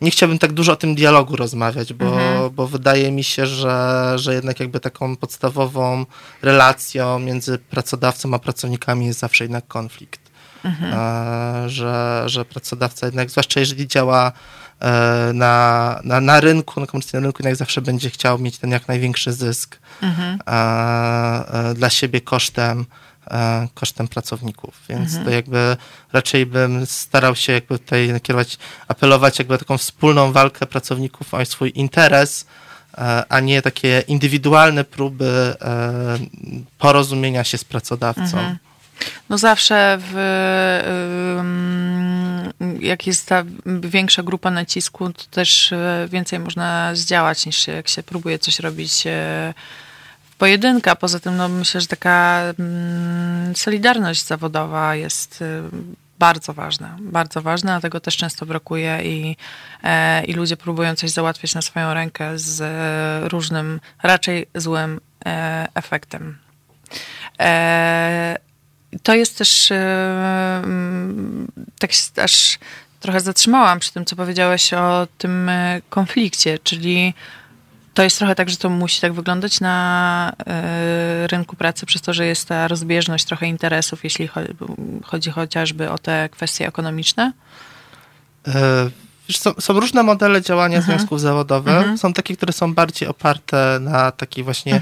[0.00, 2.50] nie chciałbym tak dużo o tym dialogu rozmawiać, bo, Mhm.
[2.54, 6.06] bo wydaje mi się, że, że jednak jakby taką podstawową
[6.42, 10.20] relacją między pracodawcą a pracownikami jest zawsze jednak konflikt.
[10.64, 14.32] E, że, że pracodawca jednak, zwłaszcza jeżeli działa
[14.80, 18.88] e, na, na, na rynku, na komercyjnym rynku, jednak zawsze będzie chciał mieć ten jak
[18.88, 20.38] największy zysk Mhm.
[20.46, 22.86] e, dla siebie kosztem,
[23.74, 24.74] kosztem pracowników.
[24.88, 25.76] Więc to jakby
[26.12, 28.58] raczej bym starał się jakby tutaj nakierować,
[28.88, 32.46] apelować jakby taką wspólną walkę pracowników o swój interes,
[32.98, 36.18] e, a nie takie indywidualne próby e,
[36.78, 38.56] porozumienia się z pracodawcą.
[39.28, 40.14] No zawsze w,
[42.80, 48.02] jak jest ta większa grupa nacisku, to też e, więcej można zdziałać niż jak się
[48.02, 49.04] próbuje coś robić
[50.36, 50.90] e, w pojedynkę.
[50.90, 55.62] A poza tym no, myślę, że taka mm, solidarność zawodowa jest e,
[56.18, 56.96] bardzo ważna.
[57.00, 59.36] Bardzo ważna, a tego też często brakuje i,
[59.82, 65.68] e, i ludzie próbują coś załatwiać na swoją rękę z e, różnym, raczej złym e,
[65.74, 66.38] efektem.
[69.02, 71.46] To jest też, mm,
[71.78, 72.58] tak się aż
[73.00, 75.50] trochę zatrzymałam przy tym, co powiedziałeś o tym
[75.90, 77.14] konflikcie, czyli
[77.96, 82.12] to jest trochę tak, że to musi tak wyglądać na e, rynku pracy, przez to,
[82.12, 84.54] że jest ta rozbieżność trochę interesów, jeśli cho-
[85.04, 87.32] chodzi chociażby o te kwestie ekonomiczne.
[88.48, 88.90] E,
[89.32, 91.86] są, są różne modele działania związków zawodowych.
[91.96, 94.80] Są takie, które są bardziej oparte na takich właśnie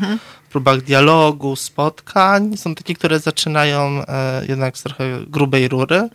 [0.51, 2.57] próbach dialogu, spotkań.
[2.57, 6.09] Są takie, które zaczynają e, jednak z trochę grubej rury.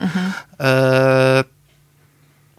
[0.60, 1.44] E,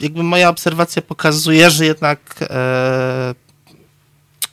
[0.00, 3.34] jakby moja obserwacja pokazuje, że jednak e,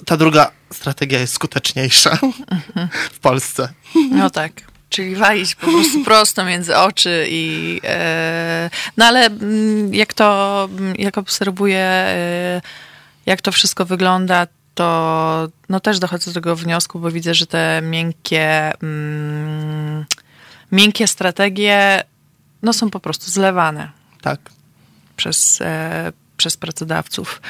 [0.07, 2.17] ta druga strategia jest skuteczniejsza
[3.15, 3.69] w Polsce.
[4.11, 4.51] No tak.
[4.89, 7.79] Czyli walić po prostu prosto między oczy i...
[7.83, 12.61] E, no ale mm, jak to, mm, jak obserwuję, e,
[13.25, 17.81] jak to wszystko wygląda, to no też dochodzę do tego wniosku, bo widzę, że te
[17.83, 20.05] miękkie, mm,
[20.71, 22.03] miękkie strategie
[22.63, 23.91] no są po prostu zlewane
[24.21, 24.39] Tak.
[25.17, 27.41] przez, e, przez pracodawców.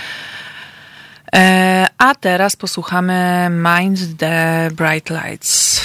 [1.38, 5.82] E, a teraz posłuchamy Mind the Bright Lights.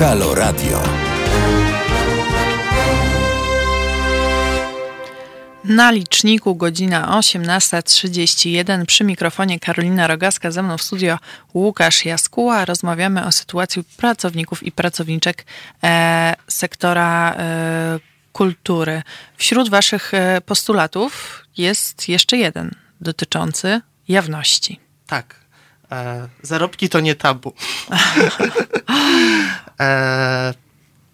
[0.00, 1.13] Halo Radio.
[5.64, 11.18] Na liczniku godzina 18.31 przy mikrofonie Karolina Rogaska, ze mną w studio
[11.54, 12.64] Łukasz Jaskuła.
[12.64, 15.44] Rozmawiamy o sytuacji pracowników i pracowniczek
[15.82, 17.98] e, sektora e,
[18.32, 19.02] kultury.
[19.36, 24.80] Wśród waszych e, postulatów jest jeszcze jeden dotyczący jawności.
[25.06, 25.34] Tak.
[25.92, 27.52] E, zarobki to nie tabu.
[29.80, 30.54] e,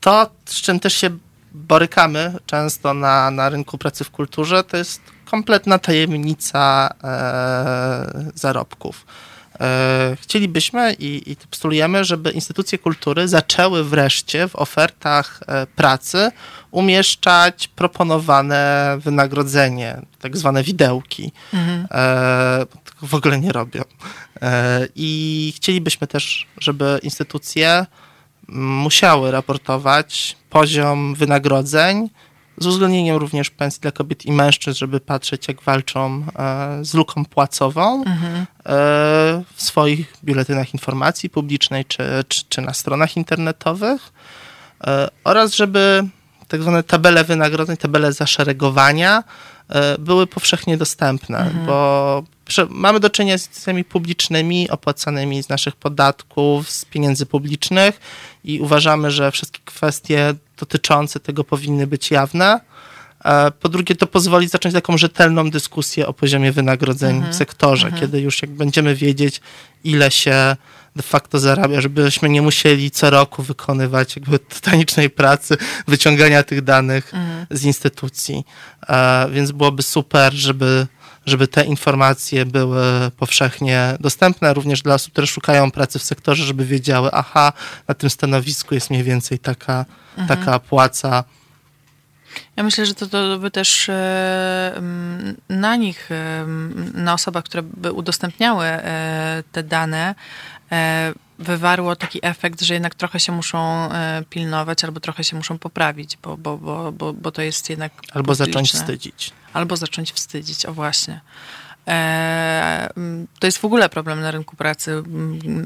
[0.01, 1.11] to, z czym też się
[1.53, 9.07] borykamy często na, na rynku pracy w kulturze, to jest kompletna tajemnica e, zarobków.
[9.61, 16.31] E, chcielibyśmy i, i postulujemy, żeby instytucje kultury zaczęły wreszcie w ofertach e, pracy
[16.71, 21.33] umieszczać proponowane wynagrodzenie, tak zwane widełki.
[21.55, 21.87] Mhm.
[21.91, 22.67] E,
[23.03, 23.83] w ogóle nie robią.
[24.43, 27.87] E, I chcielibyśmy też, żeby instytucje
[28.53, 32.11] musiały raportować poziom wynagrodzeń,
[32.59, 37.25] z uwzględnieniem również pensji dla kobiet i mężczyzn, żeby patrzeć, jak walczą e, z luką
[37.25, 38.35] płacową mhm.
[38.37, 38.47] E,
[39.55, 44.13] w swoich biuletynach informacji publicznej czy, czy, czy na stronach internetowych
[45.25, 46.05] oraz żeby
[46.49, 49.25] tak zwane tabele wynagrodzeń, tabele zaszeregowania
[49.99, 51.67] były powszechnie dostępne, mhm.
[51.67, 52.23] bo
[52.69, 58.01] mamy do czynienia z instytucjami publicznymi, opłacanymi z naszych podatków, z pieniędzy publicznych
[58.45, 62.61] i uważamy, że wszystkie kwestie dotyczące tego powinny być jawne.
[63.25, 67.33] E, po drugie, to pozwoli zacząć taką rzetelną dyskusję o poziomie wynagrodzeń mhm.
[67.33, 68.03] w sektorze, mhm.
[68.03, 69.41] kiedy już jak będziemy wiedzieć,
[69.85, 70.57] ile się
[70.97, 75.57] de facto zarabia, żebyśmy nie musieli co roku wykonywać jakby tytanicznej pracy,
[75.89, 77.47] wyciągania tych danych mhm.
[77.51, 78.45] z instytucji.
[78.89, 80.87] E, więc byłoby super, żeby
[81.27, 86.65] żeby te informacje były powszechnie dostępne, również dla osób, które szukają pracy w sektorze, żeby
[86.65, 87.53] wiedziały, aha,
[87.89, 89.85] na tym stanowisku jest mniej więcej taka,
[90.19, 90.29] mhm.
[90.29, 91.25] taka płaca.
[92.57, 94.83] Ja myślę, że to, to by też e,
[95.49, 96.47] na nich, e,
[96.95, 100.15] na osobach, które by udostępniały e, te dane,
[101.39, 103.89] wywarło taki efekt, że jednak trochę się muszą
[104.31, 107.93] pilnować albo trochę się muszą poprawić, bo, bo, bo, bo, bo to jest jednak.
[108.13, 108.47] Albo publiczne.
[108.47, 111.21] zacząć wstydzić albo zacząć wstydzić, o właśnie.
[111.89, 112.91] E,
[113.39, 115.03] to jest w ogóle problem na rynku pracy,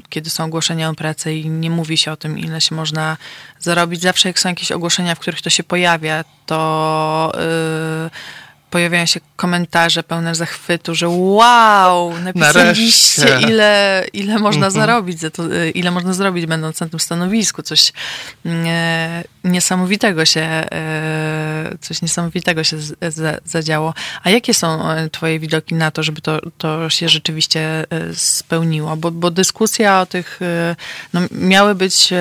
[0.08, 3.16] kiedy są ogłoszenia o pracę i nie mówi się o tym, ile się można
[3.58, 4.00] zarobić.
[4.00, 7.32] Zawsze jak są jakieś ogłoszenia, w których to się pojawia, to
[8.04, 8.10] yy,
[8.74, 14.72] pojawiają się komentarze pełne zachwytu, że wow, napisaliście, ile, ile można mhm.
[14.72, 17.62] zarobić, za to, y, ile można zrobić, będąc na tym stanowisku.
[17.62, 17.92] Coś
[18.46, 23.94] e, niesamowitego się, e, coś niesamowitego się z, z, zadziało.
[24.22, 27.60] A jakie są e, twoje widoki na to, żeby to, to się rzeczywiście
[27.90, 28.96] e, spełniło?
[28.96, 30.76] Bo, bo dyskusja o tych, e,
[31.12, 32.12] no, miały być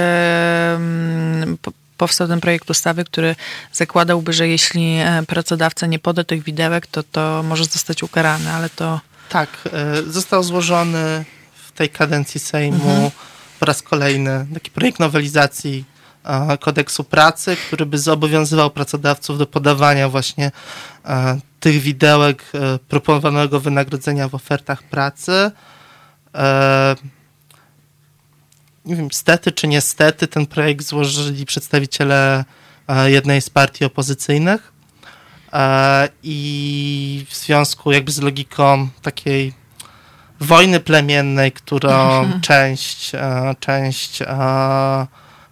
[2.04, 3.36] powstał ten projekt ustawy, który
[3.72, 8.70] zakładałby, że jeśli e, pracodawca nie poda tych widełek, to to może zostać ukarany, ale
[8.70, 9.00] to...
[9.30, 11.26] Tak, e, został złożony
[11.68, 13.12] w tej kadencji Sejmu mhm.
[13.60, 15.86] po raz kolejny taki projekt nowelizacji
[16.24, 20.52] e, kodeksu pracy, który by zobowiązywał pracodawców do podawania właśnie
[21.60, 22.52] tych widełek
[22.88, 25.52] proponowanego wynagrodzenia w ofertach pracy
[28.86, 32.46] nie wiem, stety czy niestety ten projekt złożyli przedstawiciele
[32.88, 34.74] e, jednej z partii opozycyjnych
[35.54, 39.54] e, i w związku jakby z logiką takiej
[40.40, 44.20] wojny plemiennej, którą część, e, część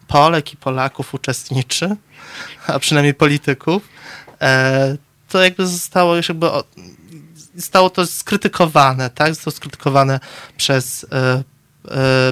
[0.08, 1.96] Polek i Polaków uczestniczy,
[2.68, 3.90] a przynajmniej polityków,
[5.30, 6.48] to jakby zostało już jakby
[7.56, 9.36] zostało to skrytykowane, tak?
[9.36, 10.20] Zostało skrytykowane
[10.58, 11.06] przez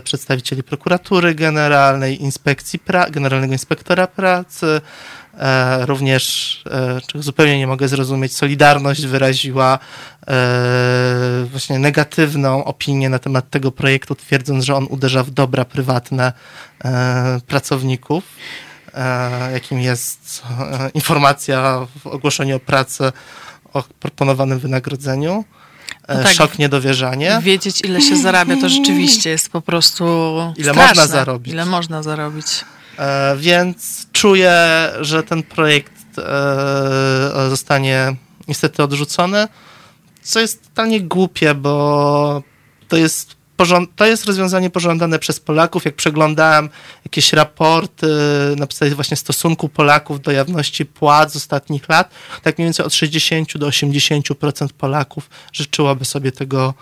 [0.03, 4.81] przedstawicieli prokuratury generalnej, inspekcji pra generalnego inspektora pracy,
[5.37, 9.79] e, również, e, czego zupełnie nie mogę zrozumieć, Solidarność wyraziła
[10.27, 16.33] e, właśnie negatywną opinię na temat tego projektu, twierdząc, że on uderza w dobra prywatne
[16.85, 18.23] e, pracowników,
[18.93, 20.43] e, jakim jest
[20.93, 23.11] informacja w ogłoszeniu o pracę
[23.73, 25.45] o proponowanym wynagrodzeniu.
[26.09, 27.39] No tak, szok, niedowierzanie.
[27.41, 30.05] Wiedzieć, ile się zarabia, to rzeczywiście jest po prostu.
[30.57, 31.01] Ile straszne.
[31.01, 31.53] można zarobić.
[31.53, 32.45] Ile można zarobić.
[32.99, 34.53] E, więc czuję,
[35.01, 38.15] że ten projekt e, zostanie
[38.47, 39.47] niestety odrzucony,
[40.21, 42.43] co jest totalnie głupie, bo
[42.87, 43.38] to jest
[43.95, 45.85] to jest rozwiązanie pożądane przez Polaków.
[45.85, 46.69] Jak przeglądałem
[47.05, 48.07] jakieś raporty
[48.57, 52.09] na podstawie właśnie stosunku Polaków do jawności płac z ostatnich lat,
[52.43, 56.73] tak mniej więcej od 60 do 80% Polaków życzyłoby sobie tego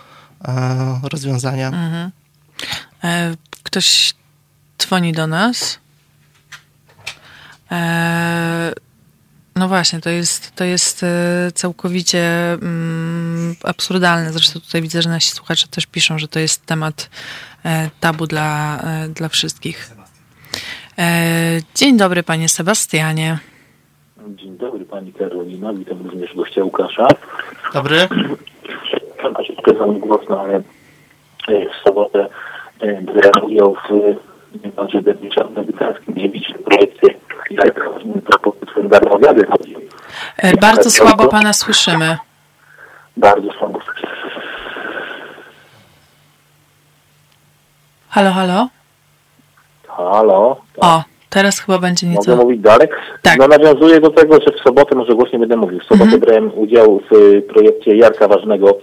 [0.45, 1.68] e, rozwiązania.
[1.68, 2.12] Mhm.
[3.04, 4.14] E, ktoś
[4.80, 5.80] dzwoni do nas.
[7.72, 8.72] E,
[9.58, 14.32] no właśnie, to jest, to jest e, całkowicie mm, absurdalne.
[14.32, 17.10] Zresztą tutaj widzę, że nasi słuchacze też piszą, że to jest temat
[17.66, 19.92] e, tabu dla, e, dla wszystkich.
[21.76, 23.40] Dzień dobry, panie Sebastianie.
[24.28, 25.74] Dzień dobry, pani Karolina.
[25.74, 27.08] Witam również gościa Łukasza.
[27.74, 28.08] Dobry.
[29.44, 30.44] Przekazałem głos na
[31.48, 32.28] w sobotę
[33.02, 34.16] brałem udział w
[34.64, 36.16] niemalże debiutanckim
[36.66, 37.08] projekcie
[37.50, 37.90] Jak
[38.84, 39.76] darmowiady chodzi.
[40.38, 42.18] E, Bardzo słabo pana słyszymy.
[43.18, 43.80] Bardzo słabo.
[48.10, 48.68] Halo, halo?
[49.88, 50.58] Halo?
[50.78, 52.36] O, teraz chyba będzie Mogę nieco...
[52.36, 52.88] mówić dalej?
[53.22, 53.38] Tak.
[53.38, 57.02] No nawiązuję do tego, że w sobotę, może głośniej będę mówił, w sobotę brałem udział
[57.10, 58.78] w y, projekcie Jarka Ważnego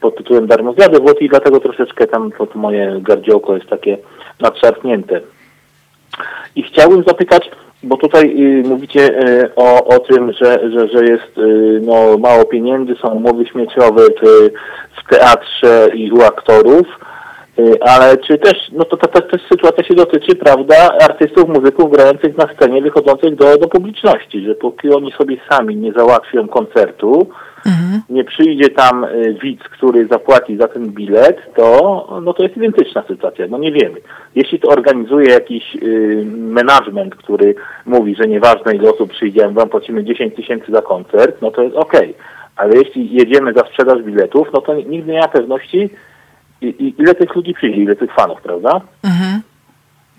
[0.00, 3.98] pod tytułem Darmowiady w Łotwie i dlatego troszeczkę tam to, to moje gardziołko jest takie
[4.40, 5.20] nadszarpnięte.
[6.56, 7.50] I chciałbym zapytać,
[7.82, 12.44] bo tutaj y, mówicie y, o, o tym, że, że, że jest y, no, mało
[12.44, 14.50] pieniędzy, są umowy śmieciowe w,
[15.08, 16.86] teatrze i u aktorów,
[17.58, 22.36] y, ale czy też, no to ta, ta sytuacja się dotyczy, prawda, artystów, muzyków grających
[22.36, 27.28] na scenie, wychodzących do, do publiczności, że póki oni sobie sami nie załatwią koncertu,
[28.08, 33.04] nie przyjdzie tam y, widz, który zapłaci za ten bilet, to no to jest identyczna
[33.08, 34.00] sytuacja, no nie wiemy.
[34.34, 37.54] Jeśli to organizuje jakiś y, management, który
[37.86, 41.76] mówi, że nieważne ile osób przyjdzie, wam płacimy 10 tysięcy za koncert, no to jest
[41.76, 42.14] okej.
[42.56, 45.90] Ale jeśli jedziemy za sprzedaż biletów, no to nigdy nie ma pewności,
[46.60, 48.80] i, i, ile tych ludzi przyjdzie, ile tych fanów, prawda?
[49.04, 49.40] Mhm.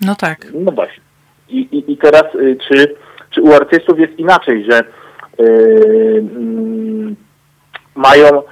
[0.00, 0.46] No tak.
[0.54, 1.02] No właśnie.
[1.48, 2.94] I, i, i teraz, y, czy,
[3.30, 4.80] czy u artystów jest inaczej, że
[5.40, 7.16] y, mm,
[7.96, 8.42] mają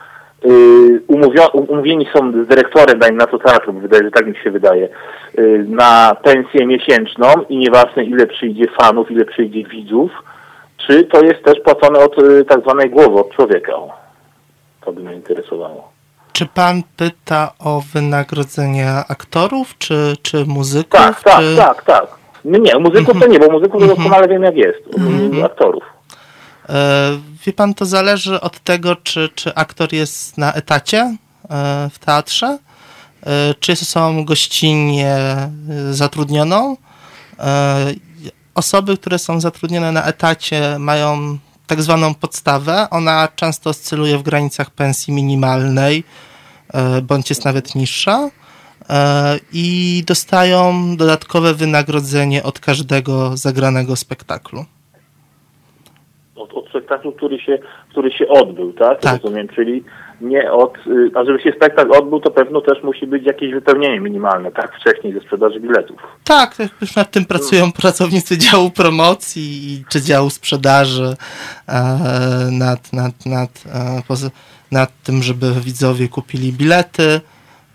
[0.44, 4.36] y, umówio, umówieni są z dyrektorem, dajmy na to teatru, bo wydaje, że tak mi
[4.36, 4.88] się wydaje,
[5.38, 10.10] y, na pensję miesięczną i nieważne ile przyjdzie fanów, ile przyjdzie widzów,
[10.86, 13.72] czy to jest też płacone od y, tak zwanej głowy, od człowieka?
[14.84, 15.94] To by mnie interesowało.
[16.32, 20.90] Czy pan pyta o wynagrodzenie aktorów, czy, czy muzyków?
[20.90, 21.56] Tak, tak, czy...
[21.56, 22.06] tak, tak.
[22.44, 24.80] No nie, muzyków to nie, bo muzyków to doskonale wiem jak jest,
[25.38, 25.93] y, aktorów.
[26.68, 31.16] E, Wie pan, to zależy od tego, czy, czy aktor jest na etacie e,
[31.92, 32.58] w teatrze,
[33.26, 35.16] e, czy jest osobą gościnnie
[35.90, 36.76] zatrudnioną.
[38.54, 42.90] Osoby, które są zatrudnione na etacie, mają tak zwaną podstawę.
[42.90, 46.04] Ona często oscyluje w granicach pensji minimalnej,
[47.02, 48.30] bądź jest nawet niższa.
[49.52, 54.64] I dostają dodatkowe wynagrodzenie od każdego zagranego spektaklu.
[56.36, 57.58] Od, od spektaklu, który się,
[57.90, 59.00] który się odbył, tak?
[59.00, 59.22] Tak.
[59.22, 59.84] Rozumiem, czyli
[60.20, 64.00] nie od, y, a żeby się spektakl odbył, to pewno też musi być jakieś wypełnienie
[64.00, 64.76] minimalne, tak?
[64.80, 65.96] Wcześniej ze sprzedaży biletów.
[66.24, 69.42] Tak, tak, już nad tym pracują pracownicy działu promocji
[69.72, 71.16] i- czy działu sprzedaży
[71.68, 71.74] e,
[72.50, 74.30] nad, nad, nad, e, poza-
[74.72, 77.20] nad tym, żeby widzowie kupili bilety.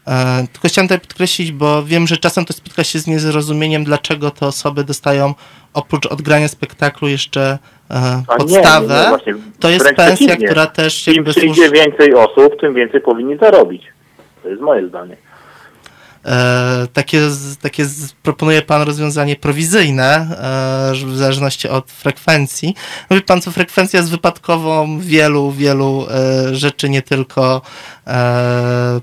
[0.09, 4.31] E, tylko chciałem tutaj podkreślić, bo wiem, że czasem to spotyka się z niezrozumieniem, dlaczego
[4.31, 5.33] te osoby dostają
[5.73, 7.57] oprócz odgrania spektaklu jeszcze
[7.91, 7.95] e,
[8.27, 8.95] A nie, podstawę.
[8.95, 11.71] nie, nie, właśnie, to jest pensja, która też Im przyjdzie służy...
[11.71, 13.83] więcej osób, tym więcej powinni zarobić.
[14.43, 15.17] To jest moje zdanie.
[16.29, 17.21] E, takie,
[17.61, 17.85] takie
[18.23, 22.75] proponuje pan rozwiązanie prowizyjne, e, w zależności od frekwencji.
[23.09, 27.61] Mówi pan, co frekwencja jest wypadkową wielu, wielu e, rzeczy, nie tylko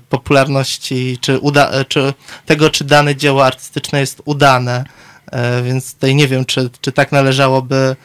[0.09, 2.13] popularności, czy, uda, czy
[2.45, 4.83] tego, czy dane dzieło artystyczne jest udane.
[5.63, 7.95] Więc tutaj nie wiem, czy, czy tak należałoby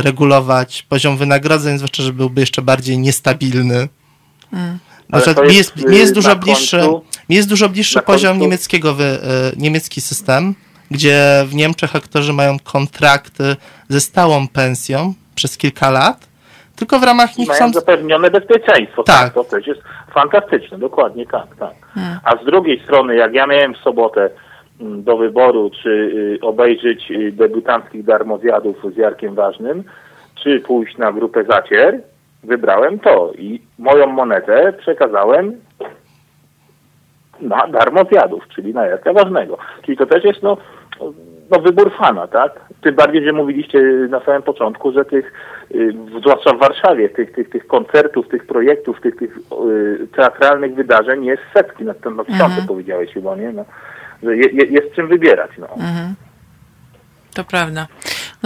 [0.00, 3.88] regulować poziom wynagrodzeń, zwłaszcza, że byłby jeszcze bardziej niestabilny.
[5.34, 8.02] To mi jest, jest, mi jest y, dużo bliższy, końcu- mi jest dużo bliższy na
[8.02, 9.18] poziom końcu- niemieckiego, wy, y,
[9.56, 10.54] niemiecki system,
[10.90, 13.56] gdzie w Niemczech aktorzy mają kontrakty
[13.88, 16.28] ze stałą pensją przez kilka lat,
[16.76, 17.72] tylko w ramach nich mają są...
[17.72, 19.02] zapewnione bezpieczeństwo.
[19.02, 19.16] Tak.
[19.16, 19.34] Tak.
[19.34, 19.80] To też jest
[20.14, 21.74] fantastyczne, dokładnie tak, tak.
[22.24, 24.30] A z drugiej strony, jak ja miałem w sobotę
[24.80, 29.84] mm, do wyboru, czy y, obejrzeć y, debiutanckich darmozjadów z Jarkiem Ważnym,
[30.42, 32.00] czy pójść na grupę Zacier,
[32.42, 35.60] wybrałem to i moją monetę przekazałem
[37.40, 39.58] na darmozjadów, czyli na Jarka Ważnego.
[39.82, 40.56] Czyli to też jest no,
[41.50, 42.60] no wybór fana, tak?
[42.80, 43.80] Tym bardziej, że mówiliście
[44.10, 45.32] na samym początku, że tych,
[45.74, 49.38] y, zwłaszcza w Warszawie, tych, tych, tych koncertów, tych projektów, tych, tych
[49.68, 53.52] y, teatralnych wydarzeń jest setki, na to na tysiące powiedziałeś chyba, nie?
[53.52, 53.64] No,
[54.22, 55.66] że je, je, jest czym wybierać, no.
[57.34, 57.86] To prawda.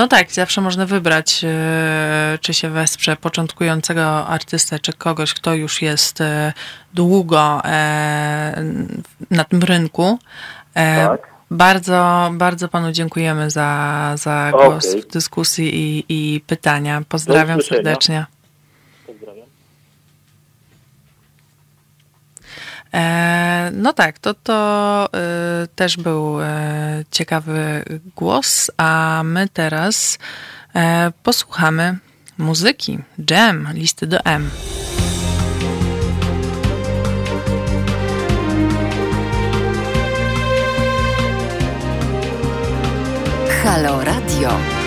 [0.00, 5.82] No tak, zawsze można wybrać, e, czy się wesprze początkującego artystę, czy kogoś, kto już
[5.82, 6.52] jest e,
[6.94, 8.64] długo e,
[9.30, 10.18] na tym rynku.
[10.74, 11.20] Tak.
[11.50, 15.02] Bardzo, bardzo panu dziękujemy za, za głos Okej.
[15.02, 17.02] w dyskusji i, i pytania.
[17.08, 18.26] Pozdrawiam serdecznie.
[19.06, 19.44] Pozdrawiam.
[19.44, 19.50] E,
[23.72, 27.84] no tak, to, to e, też był e, ciekawy
[28.16, 30.18] głos, a my teraz
[30.74, 31.98] e, posłuchamy
[32.38, 32.98] muzyki.
[33.30, 34.50] Jam, listy do M.
[43.64, 44.79] Halo Radio.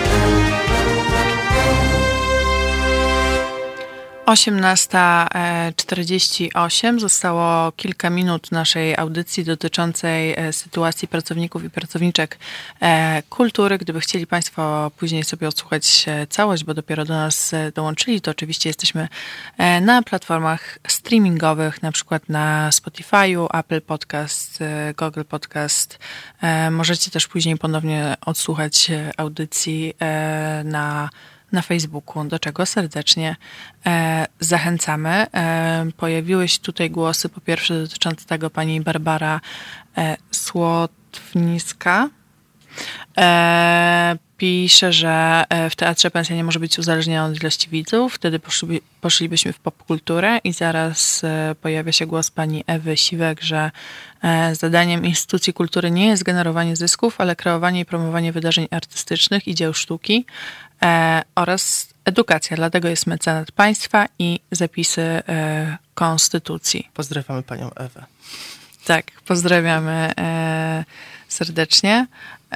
[4.26, 12.38] 18.48 zostało kilka minut naszej audycji dotyczącej e, sytuacji pracowników i pracowniczek
[12.80, 13.78] e, kultury.
[13.78, 18.68] Gdyby chcieli Państwo później sobie odsłuchać e, całość, bo dopiero do nas dołączyli, to oczywiście
[18.68, 19.08] jesteśmy
[19.80, 24.58] na platformach streamingowych, na przykład na Spotify'u, Apple Podcast,
[24.96, 25.98] Google Podcast.
[26.70, 29.94] Możecie też później ponownie odsłuchać audycji
[30.64, 31.10] na
[31.54, 33.36] na Facebooku, do czego serdecznie
[33.86, 35.26] e, zachęcamy.
[35.34, 39.40] E, pojawiły się tutaj głosy, po pierwsze dotyczące tego pani Barbara
[39.96, 42.08] e, Słotwniska.
[43.18, 48.14] E, pisze, że e, w teatrze pensja nie może być uzależniona od ilości widzów.
[48.14, 53.70] Wtedy poszli, poszlibyśmy w popkulturę i zaraz e, pojawia się głos pani Ewy Siwek, że
[54.52, 59.74] zadaniem instytucji kultury nie jest generowanie zysków, ale kreowanie i promowanie wydarzeń artystycznych i dzieł
[59.74, 60.26] sztuki
[61.34, 62.56] oraz edukacja.
[62.56, 65.22] Dlatego jest mecenat państwa i zapisy
[65.94, 66.88] konstytucji.
[66.94, 68.04] Pozdrawiamy panią Ewę.
[68.84, 70.12] Tak, pozdrawiamy
[71.28, 72.06] serdecznie.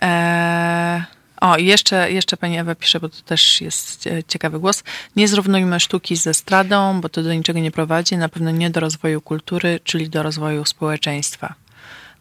[0.03, 1.03] Eee,
[1.41, 4.85] o, i jeszcze, jeszcze pani Ewa pisze, bo to też jest e, ciekawy głos.
[5.17, 8.81] Nie zrównujmy sztuki ze stradą, bo to do niczego nie prowadzi, na pewno nie do
[8.81, 11.55] rozwoju kultury, czyli do rozwoju społeczeństwa.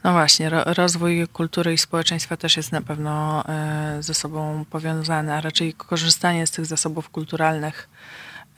[0.04, 5.34] No właśnie, ro, rozwój kultury i społeczeństwa też jest na pewno e, ze sobą powiązany,
[5.34, 7.90] a raczej korzystanie z tych zasobów kulturalnych.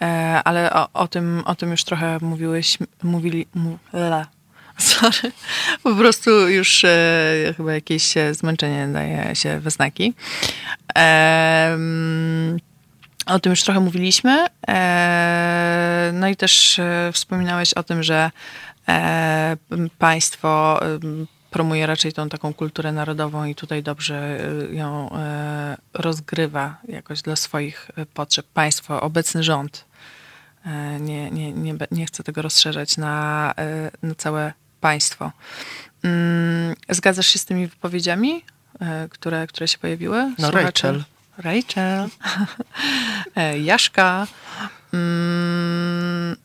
[0.01, 3.47] E, ale o, o, tym, o tym już trochę mówiłeś, mówili,
[4.79, 5.31] Sorry.
[5.83, 10.13] Po prostu już e, chyba jakieś zmęczenie daje się we znaki.
[10.97, 11.77] E,
[13.29, 14.45] o tym już trochę mówiliśmy.
[14.67, 18.31] E, no i też e, wspominałeś o tym, że
[18.87, 19.57] e,
[19.97, 20.79] państwo
[21.51, 24.39] promuje raczej tą taką kulturę narodową i tutaj dobrze
[24.71, 25.09] e, ją
[25.93, 28.45] rozgrywa jakoś dla swoich potrzeb.
[28.53, 29.85] Państwo, obecny rząd
[30.99, 33.53] nie, nie, nie, nie chce tego rozszerzać na,
[34.03, 35.31] na całe państwo.
[36.03, 38.43] Mm, zgadzasz się z tymi wypowiedziami,
[38.79, 40.33] e, które, które się pojawiły?
[40.39, 41.03] No, Rachel.
[41.37, 42.07] Rachel.
[43.35, 44.27] E, Jaszka.
[44.93, 46.35] Mm,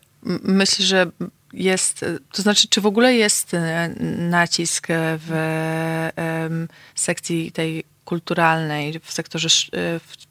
[0.43, 1.11] myślę, że
[1.53, 4.87] jest, to znaczy, czy w ogóle jest e, nacisk
[5.27, 6.09] w
[6.95, 9.47] sekcji tej kulturalnej, w sektorze,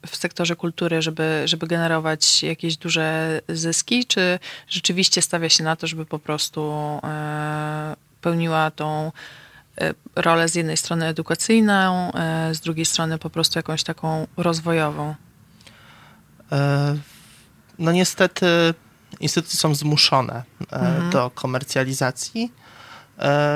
[0.07, 5.87] w sektorze kultury, żeby, żeby generować jakieś duże zyski, czy rzeczywiście stawia się na to,
[5.87, 6.73] żeby po prostu
[7.03, 9.11] e, pełniła tą
[9.81, 15.15] e, rolę z jednej strony edukacyjną, e, z drugiej strony po prostu jakąś taką rozwojową?
[17.79, 18.45] No niestety
[19.19, 21.09] instytucje są zmuszone mhm.
[21.09, 22.51] do komercjalizacji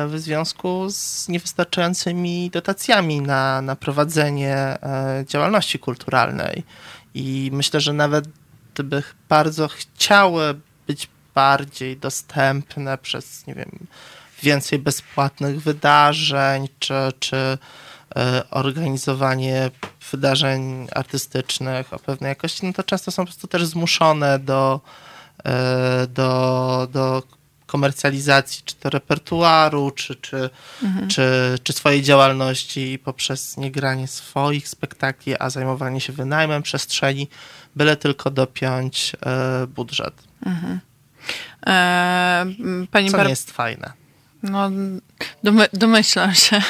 [0.07, 6.63] w związku z niewystarczającymi dotacjami na, na prowadzenie e, działalności kulturalnej.
[7.13, 8.25] I myślę, że nawet
[8.73, 13.87] gdyby bardzo chciały być bardziej dostępne przez, nie wiem,
[14.43, 17.57] więcej bezpłatnych wydarzeń, czy, czy
[18.15, 19.71] e, organizowanie
[20.11, 24.81] wydarzeń artystycznych o pewnej jakości, no to często są po prostu też zmuszone do,
[26.13, 27.23] do, do
[27.69, 30.49] komercjalizacji, czy to repertuaru, czy, czy,
[30.83, 31.07] mhm.
[31.07, 37.27] czy, czy swojej działalności poprzez niegranie swoich spektakli, a zajmowanie się wynajmem przestrzeni,
[37.75, 40.13] byle tylko dopiąć e, budżet.
[40.45, 40.79] Mhm.
[41.67, 42.45] E,
[42.91, 43.25] pani Co Bar...
[43.25, 43.93] nie jest fajne.
[44.43, 44.69] No,
[45.43, 46.61] domy, domyślam się,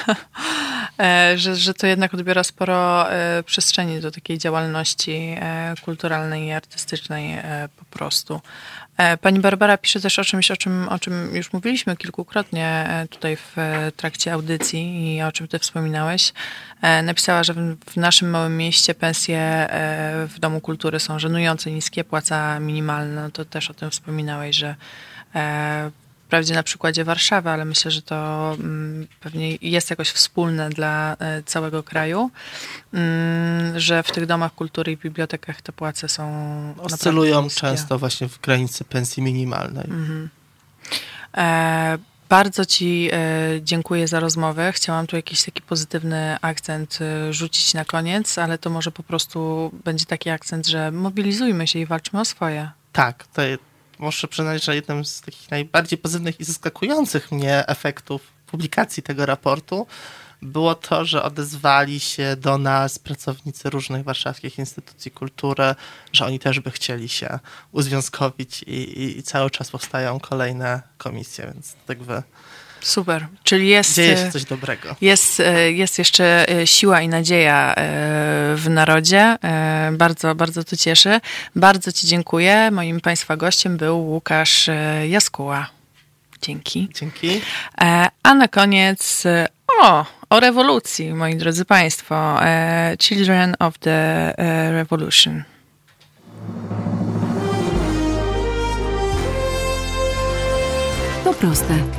[1.00, 3.06] e, że, że to jednak odbiera sporo
[3.46, 5.36] przestrzeni do takiej działalności
[5.82, 7.38] kulturalnej i artystycznej
[7.76, 8.42] po prostu.
[9.00, 13.08] E, pani Barbara pisze też o czymś, o czym, o czym już mówiliśmy kilkukrotnie e,
[13.08, 16.34] tutaj w e, trakcie audycji i o czym ty wspominałeś.
[17.04, 17.54] Napisała, że
[17.90, 19.68] w naszym małym mieście pensje
[20.28, 23.30] w Domu Kultury są żenujące niskie, płaca minimalna.
[23.30, 24.76] To też o tym wspominałeś, że
[26.30, 31.44] wprawdzie na przykładzie Warszawy, ale myślę, że to mm, pewnie jest jakoś wspólne dla e,
[31.44, 32.32] całego kraju,
[32.94, 36.26] mm, że w tych domach kultury i bibliotekach te płace są.
[36.78, 39.86] Oscylują często właśnie w granicy pensji minimalnej.
[39.86, 40.30] Mhm.
[41.38, 41.98] E,
[42.30, 43.18] bardzo Ci e,
[43.62, 44.72] dziękuję za rozmowę.
[44.72, 49.72] Chciałam tu jakiś taki pozytywny akcent e, rzucić na koniec, ale to może po prostu
[49.84, 52.70] będzie taki akcent, że mobilizujmy się i walczmy o swoje.
[52.94, 53.42] Tak, to,
[54.00, 59.88] muszę przyznać, że jednym z takich najbardziej pozytywnych i zaskakujących mnie efektów publikacji tego raportu
[60.42, 65.76] było to, że odezwali się do nas pracownicy różnych warszawskich instytucji kultury,
[66.14, 67.40] że oni też by chcieli się
[67.72, 72.24] uzwiązkowić i, i, i cały czas powstają kolejne komisje, więc tak by
[72.82, 73.28] Super.
[73.44, 73.96] Czyli jest.
[73.96, 74.96] Dzieje się coś dobrego.
[75.02, 77.76] Jest, e, jest jeszcze e, siła i nadzieja e,
[78.56, 79.38] w narodzie.
[79.92, 81.20] Bardzo, bardzo to cieszy.
[81.56, 82.72] Bardzo Ci dziękuję.
[82.72, 84.70] Moim Państwa gościem był Łukasz
[85.10, 85.70] Jaskuła.
[86.42, 86.90] Dzięki.
[86.94, 87.42] Dzięki.
[88.24, 89.24] A na koniec
[89.82, 92.40] o, o rewolucji, moi drodzy Państwo.
[93.00, 94.34] Children of the
[94.72, 95.44] Revolution.
[101.24, 101.99] To proste.